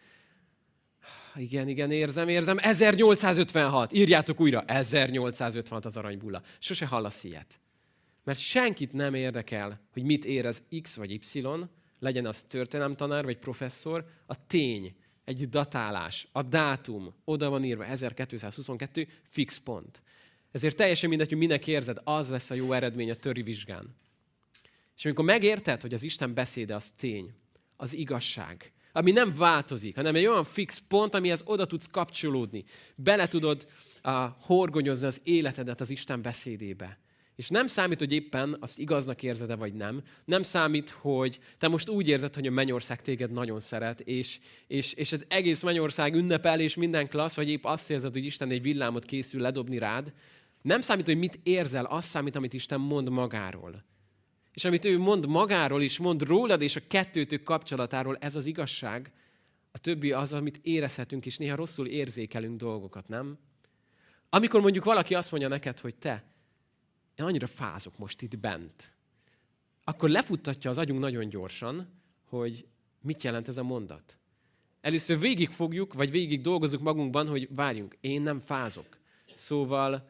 [1.35, 2.57] igen, igen, érzem, érzem.
[2.59, 3.93] 1856.
[3.93, 4.61] Írjátok újra.
[4.61, 6.41] 1856 az aranybulla.
[6.59, 7.59] Sose hallasz ilyet.
[8.23, 11.41] Mert senkit nem érdekel, hogy mit érez X vagy Y,
[11.99, 19.07] legyen az történelemtanár vagy professzor, a tény, egy datálás, a dátum, oda van írva 1222,
[19.23, 20.01] fix pont.
[20.51, 23.95] Ezért teljesen mindegy, hogy minek érzed, az lesz a jó eredmény a töri vizsgán.
[24.97, 27.33] És amikor megérted, hogy az Isten beszéde az tény,
[27.75, 32.63] az igazság, ami nem változik, hanem egy olyan fix pont, amihez oda tudsz kapcsolódni.
[32.95, 33.67] Bele tudod
[34.03, 36.99] uh, horgonyozni az életedet az Isten beszédébe.
[37.37, 40.01] És nem számít, hogy éppen azt igaznak érzed-e, vagy nem.
[40.25, 44.93] Nem számít, hogy te most úgy érzed, hogy a mennyország téged nagyon szeret, és, és,
[44.93, 48.61] és az egész mennyország ünnepel, és minden klassz, vagy épp azt érzed, hogy Isten egy
[48.61, 50.13] villámot készül ledobni rád,
[50.61, 53.83] Nem számít, hogy mit érzel, az számít, amit Isten mond magáról.
[54.53, 59.11] És amit ő mond magáról is, mond rólad és a kettőtök kapcsolatáról, ez az igazság.
[59.71, 63.37] A többi az, amit érezhetünk, és néha rosszul érzékelünk dolgokat, nem?
[64.29, 66.23] Amikor mondjuk valaki azt mondja neked, hogy te,
[67.17, 68.95] én annyira fázok most itt bent,
[69.83, 71.87] akkor lefuttatja az agyunk nagyon gyorsan,
[72.23, 72.67] hogy
[73.01, 74.17] mit jelent ez a mondat.
[74.81, 78.97] Először végig fogjuk, vagy végig dolgozunk magunkban, hogy várjunk, én nem fázok.
[79.35, 80.09] Szóval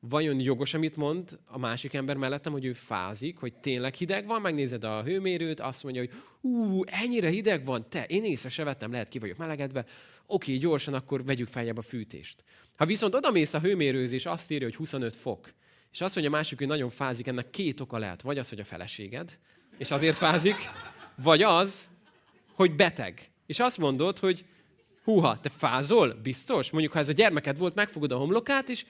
[0.00, 4.40] vajon jogos, amit mond a másik ember mellettem, hogy ő fázik, hogy tényleg hideg van,
[4.40, 8.90] megnézed a hőmérőt, azt mondja, hogy ú, ennyire hideg van, te, én észre se vettem,
[8.90, 9.86] lehet ki vagyok melegedve,
[10.26, 12.44] oké, gyorsan, akkor vegyük feljebb a fűtést.
[12.76, 15.52] Ha viszont odamész a hőmérőzés, azt írja, hogy 25 fok,
[15.96, 18.22] és azt mondja a másik, hogy nagyon fázik, ennek két oka lehet.
[18.22, 19.38] Vagy az, hogy a feleséged,
[19.78, 20.56] és azért fázik,
[21.22, 21.90] vagy az,
[22.52, 23.30] hogy beteg.
[23.46, 24.44] És azt mondod, hogy
[25.04, 26.14] húha, te fázol?
[26.22, 26.70] Biztos?
[26.70, 28.86] Mondjuk, ha ez a gyermeked volt, megfogod a homlokát, és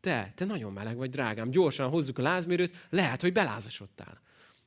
[0.00, 4.20] te, te nagyon meleg vagy, drágám, gyorsan hozzuk a lázmérőt, lehet, hogy belázasodtál.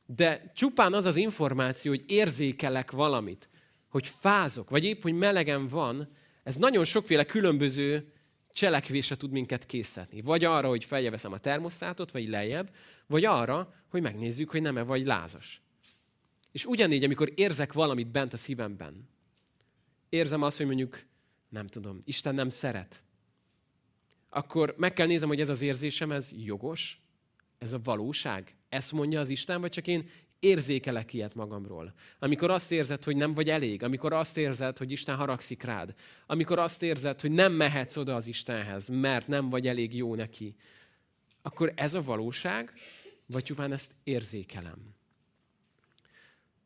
[0.05, 3.49] De csupán az az információ, hogy érzékelek valamit,
[3.89, 6.09] hogy fázok, vagy épp, hogy melegen van,
[6.43, 8.11] ez nagyon sokféle különböző
[8.57, 10.21] cselekvésre tud minket készíteni.
[10.21, 12.73] Vagy arra, hogy feljeveszem a termosztátot, vagy lejjebb,
[13.07, 15.61] vagy arra, hogy megnézzük, hogy nem-e vagy lázas.
[16.51, 19.09] És ugyanígy, amikor érzek valamit bent a szívemben,
[20.09, 21.05] érzem azt, hogy mondjuk,
[21.49, 23.03] nem tudom, Isten nem szeret,
[24.29, 27.01] akkor meg kell nézem, hogy ez az érzésem, ez jogos,
[27.57, 31.93] ez a valóság, ezt mondja az Isten, vagy csak én érzékelek ilyet magamról.
[32.19, 35.93] Amikor azt érzed, hogy nem vagy elég, amikor azt érzed, hogy Isten haragszik rád,
[36.25, 40.55] amikor azt érzed, hogy nem mehetsz oda az Istenhez, mert nem vagy elég jó neki,
[41.41, 42.73] akkor ez a valóság,
[43.25, 44.95] vagy csupán ezt érzékelem.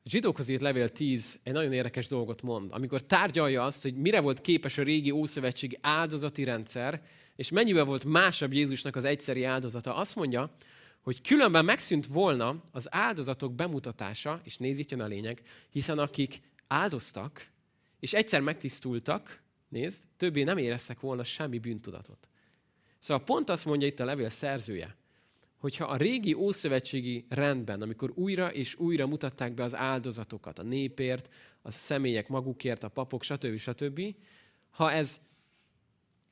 [0.04, 4.20] A zsidókhoz írt levél 10 egy nagyon érdekes dolgot mond, amikor tárgyalja azt, hogy mire
[4.20, 7.02] volt képes a régi ószövetségi áldozati rendszer,
[7.36, 10.56] és mennyivel volt másabb Jézusnak az egyszeri áldozata, azt mondja,
[11.02, 16.42] hogy különben megszűnt volna az áldozatok bemutatása, és nézd, itt jön a lényeg, hiszen akik
[16.68, 17.50] áldoztak,
[18.00, 22.28] és egyszer megtisztultak, nézd, többé nem éreztek volna semmi bűntudatot.
[23.00, 24.96] Szóval pont azt mondja itt a levél szerzője,
[25.58, 31.30] hogyha a régi ószövetségi rendben, amikor újra és újra mutatták be az áldozatokat a népért,
[31.62, 33.58] a személyek magukért, a papok, stb.
[33.58, 34.16] stb.,
[34.70, 35.22] ha ez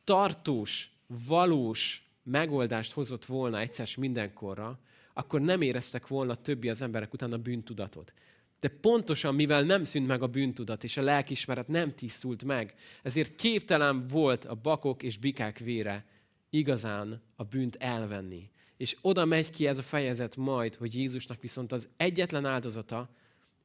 [0.04, 0.92] tartós,
[1.28, 4.80] valós megoldást hozott volna egyszer mindenkorra,
[5.14, 8.14] akkor nem éreztek volna többi az emberek után a bűntudatot.
[8.60, 13.36] De pontosan, mivel nem szűnt meg a bűntudat, és a lelkismeret nem tisztult meg, ezért
[13.36, 16.06] képtelen volt a bakok és bikák vére
[16.50, 18.50] igazán a bűnt elvenni.
[18.78, 23.10] És oda megy ki ez a fejezet majd, hogy Jézusnak viszont az egyetlen áldozata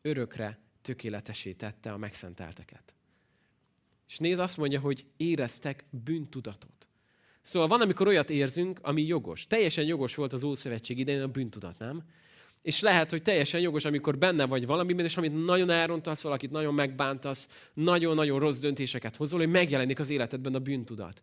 [0.03, 2.94] örökre tökéletesé tette a megszentelteket.
[4.09, 6.88] És néz azt mondja, hogy éreztek bűntudatot.
[7.44, 9.46] Szóval van, amikor olyat érzünk, ami jogos.
[9.46, 12.02] Teljesen jogos volt az Ószövetség idején a bűntudat, nem?
[12.62, 16.74] És lehet, hogy teljesen jogos, amikor benne vagy valamiben, és amit nagyon elrontasz, valakit nagyon
[16.74, 21.22] megbántasz, nagyon-nagyon rossz döntéseket hozol, hogy megjelenik az életedben a bűntudat.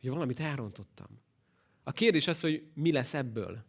[0.00, 1.06] Hogy valamit elrontottam.
[1.82, 3.64] A kérdés az, hogy mi lesz ebből?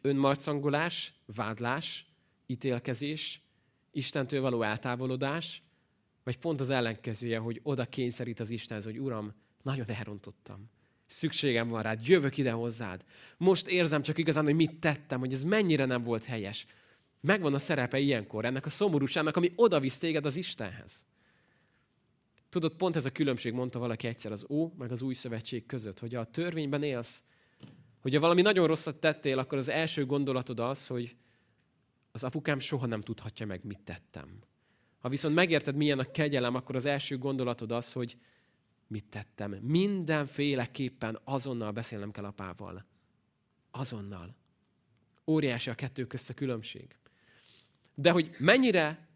[0.00, 2.06] Önmarcangolás, vádlás,
[2.46, 3.42] ítélkezés,
[3.90, 5.62] Istentől való eltávolodás,
[6.24, 10.70] vagy pont az ellenkezője, hogy oda kényszerít az Istenhez, hogy Uram, nagyon elrontottam.
[11.08, 13.04] Szükségem van rád, jövök ide hozzád.
[13.36, 16.66] Most érzem csak igazán, hogy mit tettem, hogy ez mennyire nem volt helyes.
[17.20, 21.06] Megvan a szerepe ilyenkor, ennek a szomorúságnak, ami oda visz téged az Istenhez.
[22.48, 25.98] Tudod, pont ez a különbség, mondta valaki egyszer az Ó, meg az Új Szövetség között,
[25.98, 27.22] hogy a törvényben élsz,
[28.00, 31.16] hogyha valami nagyon rosszat tettél, akkor az első gondolatod az, hogy
[32.12, 34.38] az apukám soha nem tudhatja meg, mit tettem.
[34.98, 38.16] Ha viszont megérted, milyen a kegyelem, akkor az első gondolatod az, hogy
[38.88, 39.50] mit tettem.
[39.50, 42.84] Mindenféleképpen azonnal beszélnem kell apával.
[43.70, 44.34] Azonnal.
[45.26, 46.96] Óriási a kettő közt a különbség.
[47.94, 49.08] De hogy mennyire,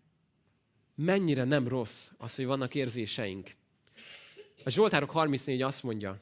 [0.94, 3.54] mennyire nem rossz az, hogy vannak érzéseink.
[4.64, 6.20] A Zsoltárok 34 azt mondja,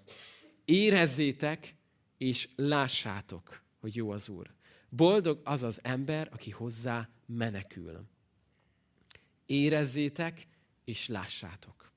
[0.65, 1.75] érezzétek
[2.17, 4.55] és lássátok, hogy jó az Úr.
[4.89, 8.05] Boldog az az ember, aki hozzá menekül.
[9.47, 10.47] Érezzétek
[10.85, 11.90] és lássátok.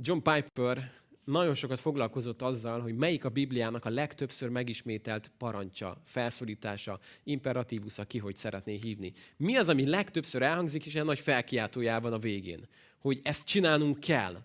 [0.00, 0.92] John Piper
[1.24, 8.18] nagyon sokat foglalkozott azzal, hogy melyik a Bibliának a legtöbbször megismételt parancsa, felszólítása, imperatívusza, ki
[8.18, 9.12] hogy szeretné hívni.
[9.36, 12.66] Mi az, ami legtöbbször elhangzik, és ilyen nagy felkiáltójában a végén?
[12.98, 14.42] Hogy ezt csinálnunk kell.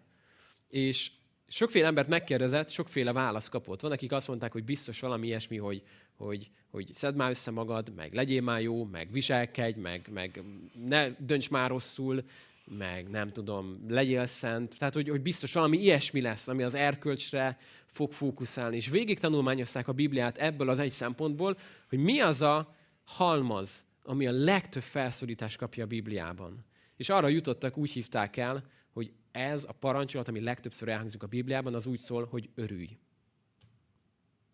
[0.70, 1.12] És
[1.48, 3.82] sokféle embert megkérdezett, sokféle választ kapott.
[3.82, 5.84] Van, akik azt mondták, hogy biztos valami ilyesmi, hogy,
[6.16, 10.44] hogy, hogy szedd már össze magad, meg legyél már jó, meg viselkedj, meg, meg
[10.86, 12.24] ne dönts már rosszul,
[12.66, 17.58] meg nem tudom, legyél szent, tehát hogy, hogy biztos valami ilyesmi lesz, ami az erkölcsre
[17.86, 18.76] fog fókuszálni.
[18.76, 21.58] És végig tanulmányozták a Bibliát ebből az egy szempontból,
[21.90, 26.66] hogy mi az a halmaz, ami a legtöbb felszólítást kapja a Bibliában.
[26.96, 31.74] És arra jutottak, úgy hívták el, hogy ez a parancsolat, ami legtöbbször elhangzik a Bibliában,
[31.74, 32.98] az úgy szól, hogy örülj.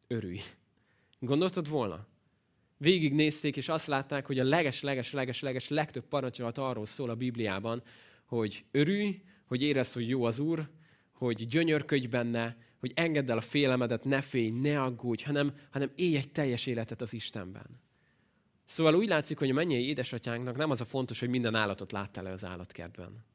[0.07, 0.39] Örülj.
[1.19, 2.07] Gondoltad volna?
[2.81, 7.83] Végignézték, és azt látták, hogy a leges-leges-leges-leges legtöbb parancsolat arról szól a Bibliában,
[8.25, 10.69] hogy örülj, hogy érezd, hogy jó az Úr,
[11.11, 16.15] hogy gyönyörködj benne, hogy engedd el a félemedet, ne félj, ne aggódj, hanem, hanem élj
[16.15, 17.81] egy teljes életet az Istenben.
[18.65, 22.23] Szóval úgy látszik, hogy a mennyei édesatyánknak nem az a fontos, hogy minden állatot láttál
[22.23, 23.25] le az állatkertben,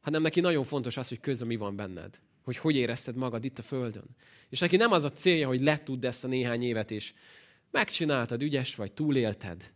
[0.00, 3.58] hanem neki nagyon fontos az, hogy közben mi van benned, hogy hogy érezted magad itt
[3.58, 4.06] a Földön.
[4.48, 7.12] És neki nem az a célja, hogy letudd ezt a néhány évet, és
[7.70, 9.72] megcsináltad, ügyes vagy, túlélted,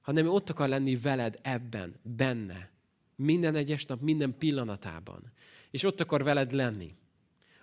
[0.00, 2.70] hanem ő ott akar lenni veled ebben, benne,
[3.16, 5.32] minden egyes nap, minden pillanatában.
[5.70, 6.94] És ott akar veled lenni.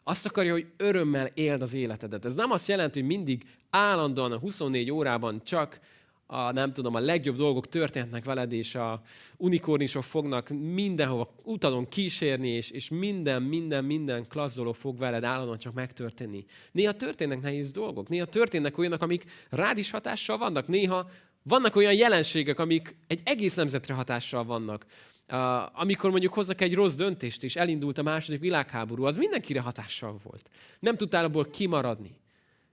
[0.03, 2.25] Azt akarja, hogy örömmel éld az életedet.
[2.25, 5.79] Ez nem azt jelenti, hogy mindig állandóan a 24 órában csak
[6.27, 9.01] a, nem tudom, a legjobb dolgok történhetnek veled, és a
[9.37, 15.57] unikornisok fognak mindenhova utalon kísérni, és, és minden, minden, minden klassz dolog fog veled állandóan
[15.57, 16.45] csak megtörténni.
[16.71, 21.09] Néha történnek nehéz dolgok, néha történnek olyanok, amik rád is hatással vannak, néha
[21.43, 24.85] vannak olyan jelenségek, amik egy egész nemzetre hatással vannak.
[25.31, 30.19] Uh, amikor mondjuk hoznak egy rossz döntést, és elindult a második világháború, az mindenkire hatással
[30.23, 30.49] volt.
[30.79, 32.17] Nem tudtál abból kimaradni.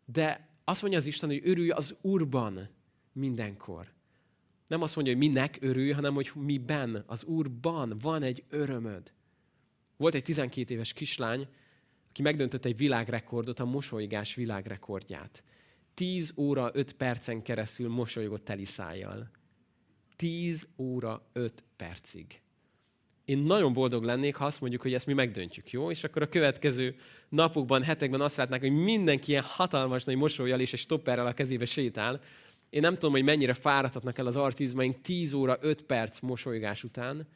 [0.04, 2.68] De azt mondja az Isten, hogy örülj az Úrban
[3.12, 3.92] mindenkor.
[4.66, 9.12] Nem azt mondja, hogy minek örülj, hanem hogy miben, az Úrban van egy örömöd.
[9.96, 11.48] Volt egy 12 éves kislány,
[12.08, 15.44] aki megdöntött egy világrekordot, a mosolygás világrekordját.
[15.94, 19.30] 10 óra 5 percen keresztül mosolygott teli szájjal.
[20.16, 22.40] 10 óra 5 percig.
[23.24, 25.90] Én nagyon boldog lennék, ha azt mondjuk, hogy ezt mi megdöntjük, jó?
[25.90, 26.96] És akkor a következő
[27.28, 31.64] napokban, hetekben azt látnák, hogy mindenki ilyen hatalmas nagy mosolyjal és egy stopperrel a kezébe
[31.64, 32.20] sétál.
[32.72, 37.26] Én nem tudom, hogy mennyire fáradhatnak el az arcizmaink 10 óra 5 perc mosolygás után,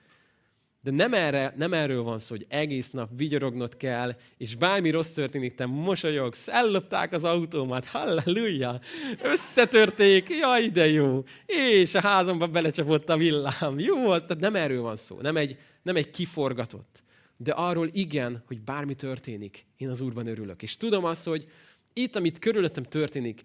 [0.81, 5.13] de nem, erre, nem erről van szó, hogy egész nap vigyorognod kell, és bármi rossz
[5.13, 8.81] történik, te mosolyogsz, ellopták az autómat, halleluja,
[9.23, 14.83] összetörték, jaj, de jó, és a házamba belecsapott a villám, jó, az, tehát nem erről
[14.83, 17.03] van szó, nem egy, nem egy kiforgatott,
[17.37, 20.63] de arról igen, hogy bármi történik, én az Úrban örülök.
[20.63, 21.47] És tudom azt, hogy
[21.93, 23.45] itt, amit körülöttem történik,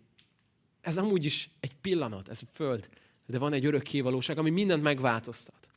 [0.81, 2.89] ez amúgy is egy pillanat, ez a föld,
[3.25, 5.69] de van egy örökké valóság, ami mindent megváltoztat.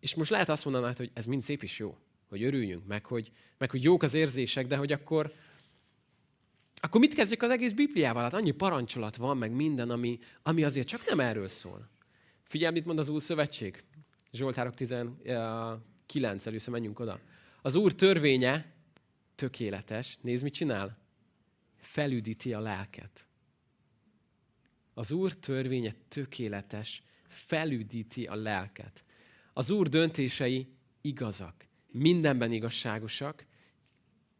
[0.00, 1.96] És most lehet azt mondanád, hogy ez mind szép is jó,
[2.28, 5.32] hogy örüljünk, meg hogy, meg hogy jók az érzések, de hogy akkor,
[6.74, 8.22] akkor mit kezdjük az egész Bibliával?
[8.22, 11.88] Hát annyi parancsolat van, meg minden, ami, ami azért csak nem erről szól.
[12.42, 13.82] Figyelj, mit mond az Úr Szövetség.
[14.32, 17.20] Zsoltárok 19, először menjünk oda.
[17.62, 18.72] Az Úr törvénye
[19.34, 20.18] tökéletes.
[20.20, 20.98] Nézd, mit csinál?
[21.76, 23.26] Felüdíti a lelket.
[24.94, 29.04] Az Úr törvénye tökéletes, felüdíti a lelket.
[29.52, 30.68] Az Úr döntései
[31.00, 33.46] igazak, mindenben igazságosak,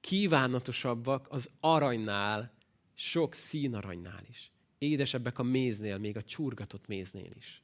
[0.00, 2.52] kívánatosabbak az aranynál,
[2.94, 4.52] sok színaranynál is.
[4.78, 7.62] Édesebbek a méznél, még a csurgatott méznél is.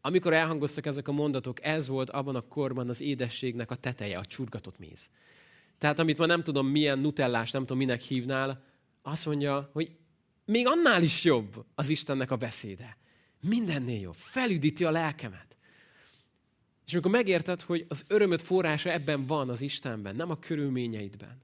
[0.00, 4.24] Amikor elhangoztak ezek a mondatok, ez volt abban a korban az édességnek a teteje, a
[4.24, 5.10] csurgatott méz.
[5.78, 8.64] Tehát amit ma nem tudom milyen nutellás, nem tudom minek hívnál,
[9.02, 9.96] azt mondja, hogy
[10.50, 12.96] még annál is jobb az Istennek a beszéde.
[13.40, 14.14] Mindennél jobb.
[14.14, 15.56] Felüdíti a lelkemet.
[16.86, 21.42] És amikor megérted, hogy az örömöt forrása ebben van az Istenben, nem a körülményeidben,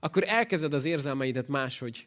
[0.00, 2.06] akkor elkezded az érzelmeidet máshogy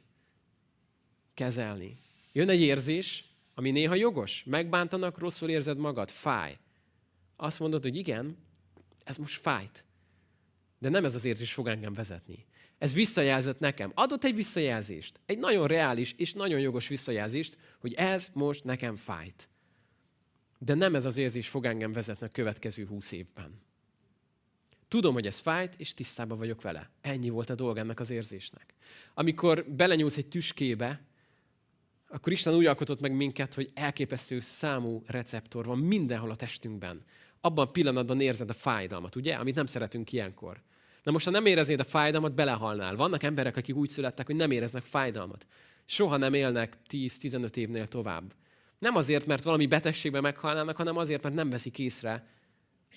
[1.34, 1.98] kezelni.
[2.32, 4.44] Jön egy érzés, ami néha jogos.
[4.44, 6.58] Megbántanak, rosszul érzed magad, fáj.
[7.36, 8.38] Azt mondod, hogy igen,
[9.04, 9.84] ez most fájt.
[10.80, 12.46] De nem ez az érzés fog engem vezetni.
[12.78, 13.92] Ez visszajelzett nekem.
[13.94, 15.20] Adott egy visszajelzést.
[15.26, 19.50] Egy nagyon reális és nagyon jogos visszajelzést, hogy ez most nekem fájt.
[20.60, 23.64] De nem ez az érzés fog engem vezetni a következő húsz évben.
[24.88, 26.90] Tudom, hogy ez fájt, és tisztában vagyok vele.
[27.02, 28.74] Ennyi volt a dolg ennek az érzésnek.
[29.14, 31.02] Amikor belenyúlsz egy tüskébe,
[32.08, 37.04] akkor Isten úgy alkotott meg minket, hogy elképesztő számú receptor van mindenhol a testünkben.
[37.42, 39.36] Abban a pillanatban érzed a fájdalmat, ugye?
[39.36, 40.62] Amit nem szeretünk ilyenkor.
[41.06, 42.96] Na most, ha nem éreznéd a fájdalmat, belehalnál.
[42.96, 45.46] Vannak emberek, akik úgy születtek, hogy nem éreznek fájdalmat.
[45.86, 48.34] Soha nem élnek 10-15 évnél tovább.
[48.80, 52.28] Nem azért, mert valami betegségben meghalnának, hanem azért, mert nem veszik észre,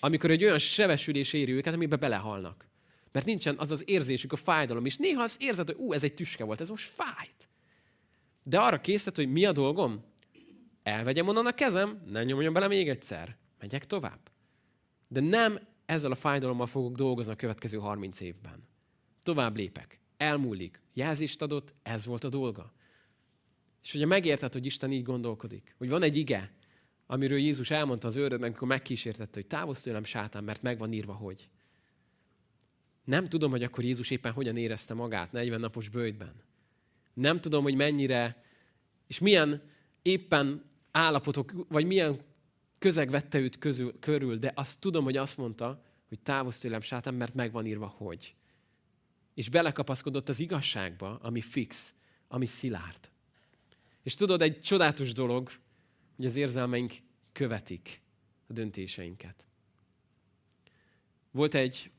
[0.00, 2.68] amikor egy olyan sebesülés éri őket, amiben belehalnak.
[3.12, 4.84] Mert nincsen az az érzésük, a fájdalom.
[4.84, 7.48] És néha az érzed, hogy ú, ez egy tüske volt, ez most fájt.
[8.42, 10.04] De arra készített, hogy mi a dolgom?
[10.82, 13.36] Elvegyem onnan a kezem, ne nyomjam bele még egyszer.
[13.60, 14.20] Megyek tovább.
[15.08, 18.62] de nem ezzel a fájdalommal fogok dolgozni a következő 30 évben.
[19.22, 20.00] Tovább lépek.
[20.16, 20.80] Elmúlik.
[20.92, 22.72] Jelzést adott, ez volt a dolga.
[23.82, 25.74] És ugye megérted, hogy Isten így gondolkodik.
[25.78, 26.52] Hogy van egy ige,
[27.06, 31.12] amiről Jézus elmondta az őrödnek, amikor megkísértette, hogy távozz tőlem sátán, mert meg van írva,
[31.12, 31.48] hogy.
[33.04, 36.34] Nem tudom, hogy akkor Jézus éppen hogyan érezte magát 40 napos bőjtben.
[37.14, 38.44] Nem tudom, hogy mennyire,
[39.06, 39.62] és milyen
[40.02, 42.20] éppen állapotok, vagy milyen
[42.78, 47.14] közeg vette őt közül, körül, de azt tudom, hogy azt mondta, hogy távozz tőlem sátán,
[47.14, 48.34] mert meg van írva, hogy.
[49.34, 51.94] És belekapaszkodott az igazságba, ami fix,
[52.28, 53.10] ami szilárd.
[54.02, 55.50] És tudod, egy csodálatos dolog,
[56.16, 56.94] hogy az érzelmeink
[57.32, 58.02] követik
[58.46, 59.46] a döntéseinket.
[61.30, 61.90] Volt egy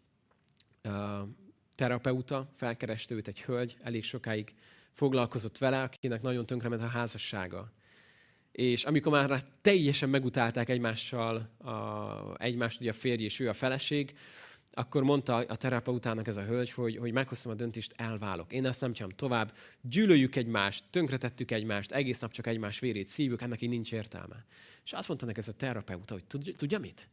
[0.83, 1.27] uh,
[1.75, 4.53] terapeuta, felkereste őt egy hölgy, elég sokáig
[4.91, 7.71] foglalkozott vele, akinek nagyon tönkrement a házassága.
[8.51, 14.13] És amikor már teljesen megutálták egymással, a, egymást, ugye a férj és ő a feleség,
[14.71, 18.53] akkor mondta a terapeutának ez a hölgy, hogy, hogy meghoztam a döntést, elválok.
[18.53, 19.53] Én ezt nem csinálom tovább.
[19.81, 24.45] Gyűlöljük egymást, tönkretettük egymást, egész nap csak egymás vérét szívjuk, ennek így nincs értelme.
[24.85, 27.09] És azt mondta neki ez a terapeuta, hogy tudja, tudja mit?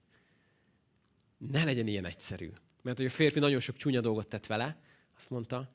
[1.38, 2.51] Ne legyen ilyen egyszerű.
[2.83, 4.81] Mert hogy a férfi nagyon sok csúnya dolgot tett vele,
[5.16, 5.75] azt mondta,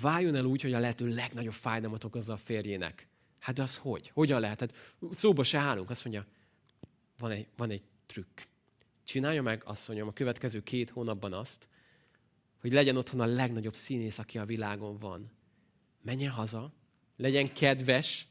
[0.00, 3.08] váljon el úgy, hogy a lehető legnagyobb fájdalmat okozza a férjének.
[3.38, 4.10] Hát de az hogy?
[4.14, 4.60] Hogyan lehet?
[4.60, 4.74] Hát
[5.10, 5.90] szóba se állunk.
[5.90, 6.26] Azt mondja,
[7.18, 8.40] van egy, van egy trükk.
[9.04, 11.68] Csinálja meg, asszonyom, a következő két hónapban azt,
[12.60, 15.30] hogy legyen otthon a legnagyobb színész, aki a világon van.
[16.02, 16.72] Menjen haza,
[17.16, 18.28] legyen kedves,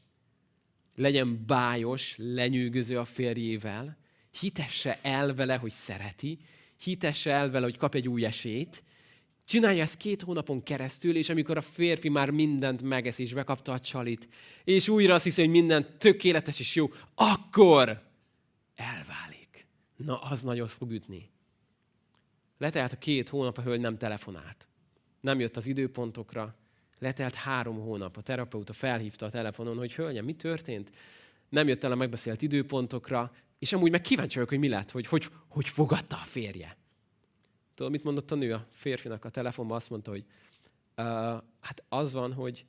[0.94, 3.98] legyen bájos, lenyűgöző a férjével,
[4.30, 6.38] hitesse el vele, hogy szereti,
[6.76, 8.82] hitesse el vele, hogy kap egy új esélyt,
[9.48, 13.80] Csinálja ezt két hónapon keresztül, és amikor a férfi már mindent megesz, és bekapta a
[13.80, 14.28] csalit,
[14.64, 18.02] és újra azt hiszi, hogy minden tökéletes és jó, akkor
[18.74, 19.66] elválik.
[19.96, 21.30] Na, az nagyon fog ütni.
[22.58, 24.68] Letelt a két hónap, a hölgy nem telefonált.
[25.20, 26.54] Nem jött az időpontokra.
[26.98, 28.16] Letelt három hónap.
[28.16, 30.90] A terapeuta felhívta a telefonon, hogy hölgyem, mi történt?
[31.48, 35.06] Nem jött el a megbeszélt időpontokra, és amúgy meg kíváncsi vagyok, hogy mi lett, hogy
[35.06, 36.76] hogy, hogy fogadta a férje.
[37.78, 39.76] Tudod, mit mondott a nő a férfinak a telefonban?
[39.76, 40.24] Azt mondta, hogy
[40.96, 41.04] uh,
[41.60, 42.66] hát az van, hogy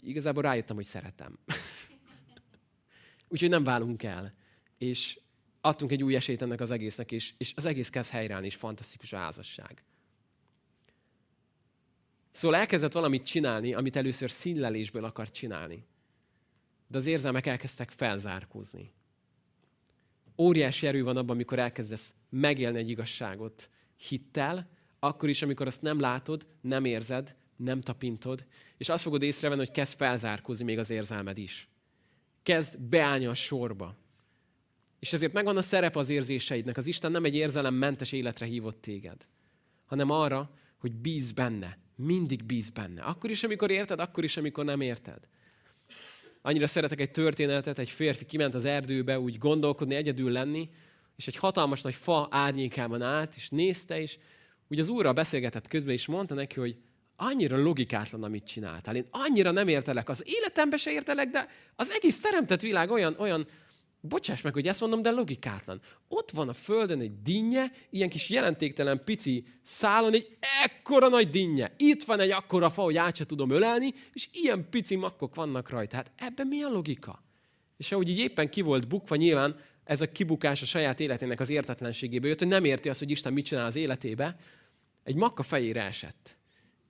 [0.00, 1.38] igazából rájöttem, hogy szeretem.
[3.28, 4.34] Úgyhogy nem válunk el.
[4.78, 5.20] És
[5.60, 9.12] adtunk egy új esélyt ennek az egésznek, és, és az egész kezd helyreállni, és fantasztikus
[9.12, 9.84] a házasság.
[12.30, 15.86] Szóval elkezdett valamit csinálni, amit először színlelésből akart csinálni.
[16.86, 18.92] De az érzelmek elkezdtek felzárkózni.
[20.36, 26.00] Óriási erő van abban, amikor elkezdesz megélni egy igazságot, hittel, akkor is, amikor azt nem
[26.00, 31.38] látod, nem érzed, nem tapintod, és azt fogod észrevenni, hogy kezd felzárkózni még az érzelmed
[31.38, 31.68] is.
[32.42, 33.96] Kezd beállni a sorba.
[34.98, 36.76] És ezért megvan a szerep az érzéseidnek.
[36.76, 39.26] Az Isten nem egy érzelemmentes életre hívott téged,
[39.86, 41.78] hanem arra, hogy bíz benne.
[41.96, 43.02] Mindig bíz benne.
[43.02, 45.28] Akkor is, amikor érted, akkor is, amikor nem érted.
[46.42, 50.70] Annyira szeretek egy történetet, egy férfi kiment az erdőbe úgy gondolkodni, egyedül lenni,
[51.16, 54.18] és egy hatalmas nagy fa árnyékában állt, és nézte, és
[54.68, 56.76] úgy az úrral beszélgetett közben, és mondta neki, hogy
[57.16, 58.96] annyira logikátlan, amit csináltál.
[58.96, 63.46] Én annyira nem értelek, az életembe se értelek, de az egész teremtett világ olyan, olyan
[64.00, 65.80] bocsáss meg, hogy ezt mondom, de logikátlan.
[66.08, 71.74] Ott van a földön egy dinnye, ilyen kis jelentéktelen pici szálon, egy ekkora nagy dinnye.
[71.76, 75.68] Itt van egy akkora fa, hogy át se tudom ölelni, és ilyen pici makkok vannak
[75.68, 75.96] rajta.
[75.96, 77.22] Hát ebben mi a logika?
[77.76, 81.50] És ahogy így éppen ki volt bukva, nyilván ez a kibukás a saját életének az
[81.50, 84.36] értetlenségéből jött, hogy nem érti azt, hogy Isten mit csinál az életébe,
[85.04, 86.36] egy makka fejére esett.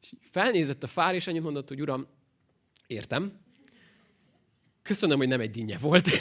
[0.03, 2.07] És felnézett a fár, és annyit mondott, hogy Uram,
[2.87, 3.33] értem,
[4.83, 6.09] köszönöm, hogy nem egy dinnye volt.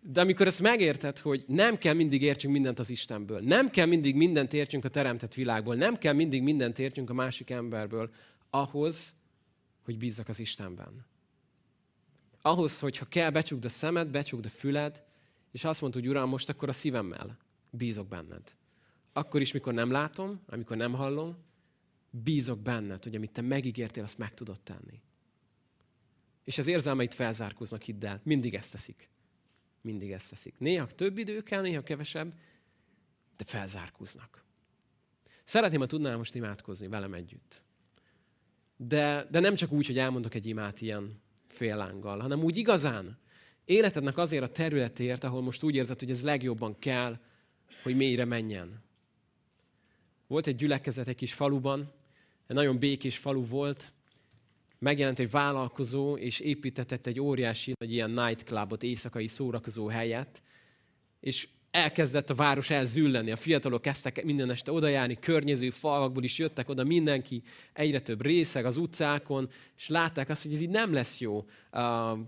[0.00, 4.14] De amikor ezt megérted, hogy nem kell mindig értsünk mindent az Istenből, nem kell mindig
[4.14, 8.10] mindent értsünk a teremtett világból, nem kell mindig mindent értsünk a másik emberből,
[8.50, 9.14] ahhoz,
[9.84, 11.07] hogy bízzak az Istenben
[12.48, 15.02] ahhoz, hogyha kell, becsukd a szemed, becsukd a füled,
[15.50, 17.38] és azt mondod, hogy Uram, most akkor a szívemmel
[17.70, 18.56] bízok benned.
[19.12, 21.36] Akkor is, mikor nem látom, amikor nem hallom,
[22.10, 25.00] bízok benned, hogy amit te megígértél, azt meg tudod tenni.
[26.44, 28.20] És az érzelmeit felzárkóznak, hidd el.
[28.24, 29.10] Mindig ezt teszik.
[29.80, 30.58] Mindig ezt teszik.
[30.58, 32.34] Néha több idő kell, néha kevesebb,
[33.36, 34.44] de felzárkóznak.
[35.44, 37.62] Szeretném, ha tudnál most imádkozni velem együtt.
[38.76, 43.18] De, de nem csak úgy, hogy elmondok egy imát ilyen féllánggal, hanem úgy igazán
[43.64, 47.18] életednek azért a területért, ahol most úgy érzed, hogy ez legjobban kell,
[47.82, 48.82] hogy mélyre menjen.
[50.26, 51.92] Volt egy gyülekezet egy kis faluban,
[52.46, 53.92] egy nagyon békés falu volt,
[54.78, 60.42] megjelent egy vállalkozó, és építetett egy óriási, egy ilyen nightclubot, éjszakai szórakozó helyet,
[61.20, 66.68] és elkezdett a város elzülleni, a fiatalok kezdtek minden este odajárni, környező falvakból is jöttek
[66.68, 67.42] oda mindenki,
[67.72, 71.44] egyre több részeg az utcákon, és látták azt, hogy ez így nem lesz jó.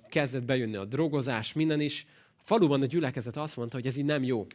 [0.08, 2.06] Kezdett bejönni a drogozás, minden is.
[2.36, 4.46] A faluban a gyülekezet azt mondta, hogy ez így nem jó.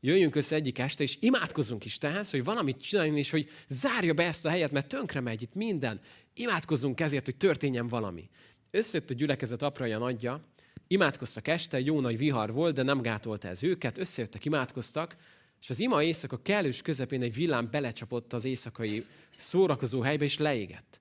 [0.00, 4.46] Jöjjünk össze egyik este, és imádkozzunk Istenhez, hogy valamit csináljunk, és hogy zárja be ezt
[4.46, 6.00] a helyet, mert tönkre megy itt minden.
[6.34, 8.28] Imádkozzunk ezért, hogy történjen valami.
[8.70, 10.40] Összejött a gyülekezet apraja nagyja,
[10.88, 15.16] Imádkoztak este, jó nagy vihar volt, de nem gátolta ez őket, összejöttek, imádkoztak,
[15.60, 19.04] és az ima éjszaka kellős közepén egy villám belecsapott az éjszakai
[19.36, 21.00] szórakozó helybe, és leégett.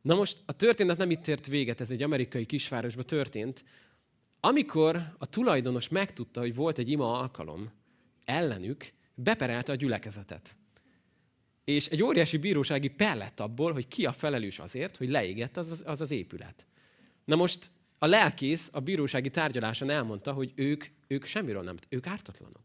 [0.00, 3.64] Na most a történet nem itt ért véget, ez egy amerikai kisvárosban történt.
[4.40, 7.70] Amikor a tulajdonos megtudta, hogy volt egy ima alkalom
[8.24, 10.56] ellenük, beperelte a gyülekezetet.
[11.64, 15.70] És egy óriási bírósági per lett abból, hogy ki a felelős azért, hogy leégett az
[15.70, 16.66] az, az, az épület.
[17.24, 17.70] Na most
[18.02, 22.62] a lelkész a bírósági tárgyaláson elmondta, hogy ők, ők semmiről nem, ők ártatlanok.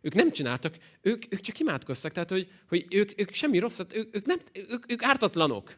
[0.00, 4.16] Ők nem csináltak, ők, ők csak imádkoztak, tehát hogy, hogy ők, ők semmi rosszat, ők,
[4.16, 5.76] ők, nem, ők, ők ártatlanok.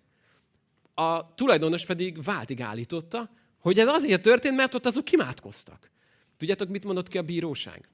[0.95, 5.91] A tulajdonos pedig váltig állította, hogy ez azért történt, mert ott azok imádkoztak.
[6.37, 7.89] Tudjátok, mit mondott ki a bíróság?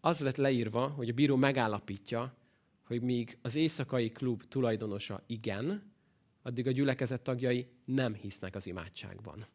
[0.00, 2.34] Az lett leírva, hogy a bíró megállapítja,
[2.86, 5.92] hogy míg az éjszakai klub tulajdonosa igen,
[6.42, 9.46] addig a gyülekezet tagjai nem hisznek az imádságban.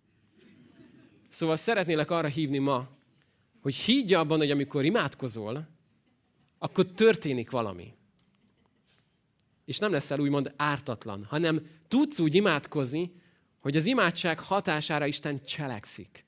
[1.30, 2.88] Szóval szeretnélek arra hívni ma,
[3.62, 5.68] hogy higgy abban, hogy amikor imádkozol,
[6.58, 7.94] akkor történik valami.
[9.66, 13.12] És nem leszel úgymond ártatlan, hanem tudsz úgy imádkozni,
[13.60, 16.26] hogy az imádság hatására Isten cselekszik.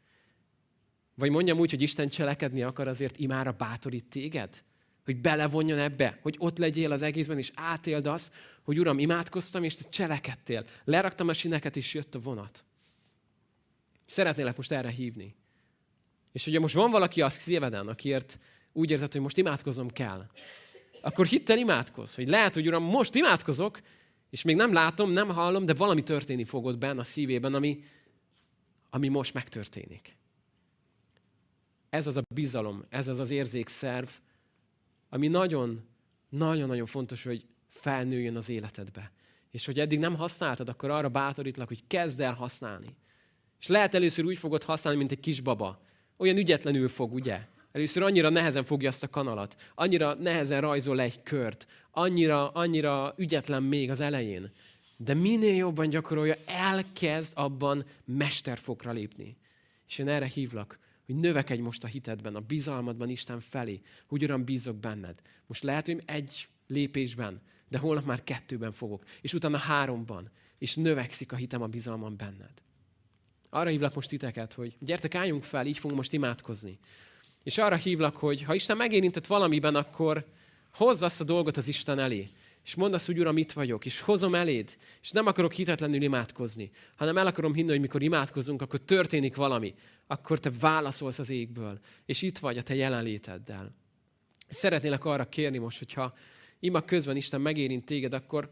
[1.16, 4.64] Vagy mondjam úgy, hogy Isten cselekedni akar, azért imára bátorít téged?
[5.06, 9.76] Hogy belevonjon ebbe, hogy ott legyél az egészben, és átéld azt, hogy Uram, imádkoztam, és
[9.76, 10.66] te cselekedtél.
[10.84, 12.66] Leraktam a sineket, és jött a vonat.
[14.12, 15.36] Szeretnélek most erre hívni.
[16.32, 18.39] És ugye most van valaki a szíveden, akiért
[18.72, 20.26] úgy érzed, hogy most imádkozom kell,
[21.01, 23.80] akkor hittel imádkoz, hogy lehet, hogy Uram, most imádkozok,
[24.30, 27.84] és még nem látom, nem hallom, de valami történni fogod benne a szívében, ami,
[28.89, 30.18] ami most megtörténik.
[31.89, 34.09] Ez az a bizalom, ez az az érzékszerv,
[35.09, 35.88] ami nagyon,
[36.30, 39.12] nagyon-nagyon fontos, hogy felnőjön az életedbe.
[39.51, 42.95] És hogy eddig nem használtad, akkor arra bátorítlak, hogy kezd el használni.
[43.62, 45.82] És lehet először úgy fogod használni, mint egy kisbaba.
[46.18, 47.39] Olyan ügyetlenül fog, ugye?
[47.72, 53.64] Először annyira nehezen fogja azt a kanalat, annyira nehezen rajzol egy kört, annyira, annyira ügyetlen
[53.64, 54.51] még az elején.
[54.97, 59.38] De minél jobban gyakorolja, elkezd abban mesterfokra lépni.
[59.88, 64.43] És én erre hívlak, hogy növekedj most a hitedben, a bizalmadban Isten felé, hogy Uram,
[64.43, 65.22] bízok benned.
[65.47, 71.32] Most lehet, hogy egy lépésben, de holnap már kettőben fogok, és utána háromban, és növekszik
[71.32, 72.62] a hitem, a bizalmam benned.
[73.54, 76.80] Arra hívlak most titeket, hogy gyertek, álljunk fel, így fogunk most imádkozni.
[77.43, 80.26] És arra hívlak, hogy ha Isten megérintett valamiben, akkor
[80.74, 82.30] hozz azt a dolgot az Isten elé.
[82.64, 86.72] És mondd azt, hogy Uram, itt vagyok, és hozom eléd, és nem akarok hitetlenül imádkozni,
[86.95, 89.74] hanem el akarom hinni, hogy mikor imádkozunk, akkor történik valami,
[90.08, 93.76] akkor te válaszolsz az égből, és itt vagy a te jelenléteddel.
[94.47, 96.14] Szeretnélek arra kérni most, hogyha
[96.60, 98.52] ima közben Isten megérint téged, akkor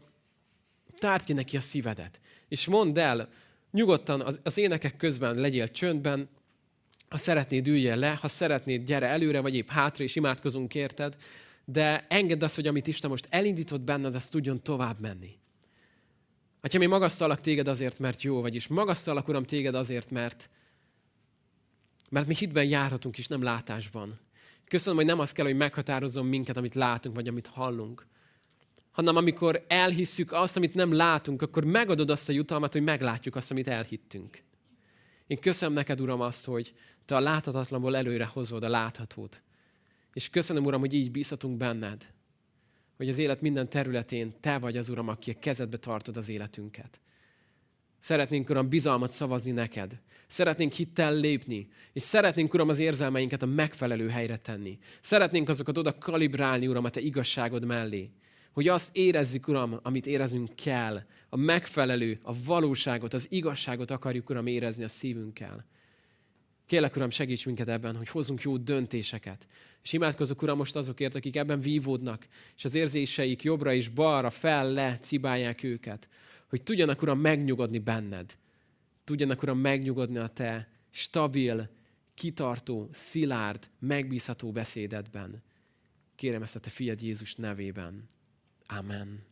[0.98, 3.28] tárd ki neki a szívedet, és mondd el,
[3.70, 6.28] Nyugodtan az, az énekek közben legyél csöndben,
[7.08, 11.16] ha szeretnéd, üljél le, ha szeretnéd, gyere előre, vagy épp hátra, és imádkozunk érted,
[11.64, 15.38] de engedd azt, hogy amit Isten most elindított benned, az tudjon tovább menni.
[16.72, 20.50] Ha mi magasztalak téged azért, mert jó vagy, és magasztalak, Uram, téged azért, mert,
[22.10, 24.18] mert mi hitben járhatunk is, nem látásban.
[24.64, 28.06] Köszönöm, hogy nem az kell, hogy meghatározzon minket, amit látunk, vagy amit hallunk,
[29.00, 33.50] hanem amikor elhisszük azt, amit nem látunk, akkor megadod azt a jutalmat, hogy meglátjuk azt,
[33.50, 34.42] amit elhittünk.
[35.26, 36.72] Én köszönöm neked, Uram, azt, hogy
[37.04, 39.42] te a láthatatlanból előre hozod a láthatót.
[40.12, 42.12] És köszönöm, Uram, hogy így bízhatunk benned,
[42.96, 47.00] hogy az élet minden területén te vagy az, Uram, aki a kezedbe tartod az életünket.
[47.98, 50.00] Szeretnénk, Uram, bizalmat szavazni neked.
[50.26, 54.78] Szeretnénk hittel lépni, és szeretnénk, Uram, az érzelmeinket a megfelelő helyre tenni.
[55.00, 58.10] Szeretnénk azokat oda kalibrálni, Uram, a Te igazságod mellé
[58.60, 64.46] hogy azt érezzük, Uram, amit éreznünk kell, a megfelelő, a valóságot, az igazságot akarjuk, Uram,
[64.46, 65.66] érezni a szívünkkel.
[66.66, 69.46] Kérlek, Uram, segíts minket ebben, hogy hozzunk jó döntéseket.
[69.82, 74.72] És imádkozok, Uram, most azokért, akik ebben vívódnak, és az érzéseik jobbra és balra, fel,
[74.72, 76.08] le, cibálják őket,
[76.48, 78.36] hogy tudjanak, Uram, megnyugodni benned.
[79.04, 81.70] Tudjanak, Uram, megnyugodni a Te stabil,
[82.14, 85.42] kitartó, szilárd, megbízható beszédedben.
[86.14, 88.08] Kérem ezt a Te fiad Jézus nevében.
[88.72, 89.29] Amen.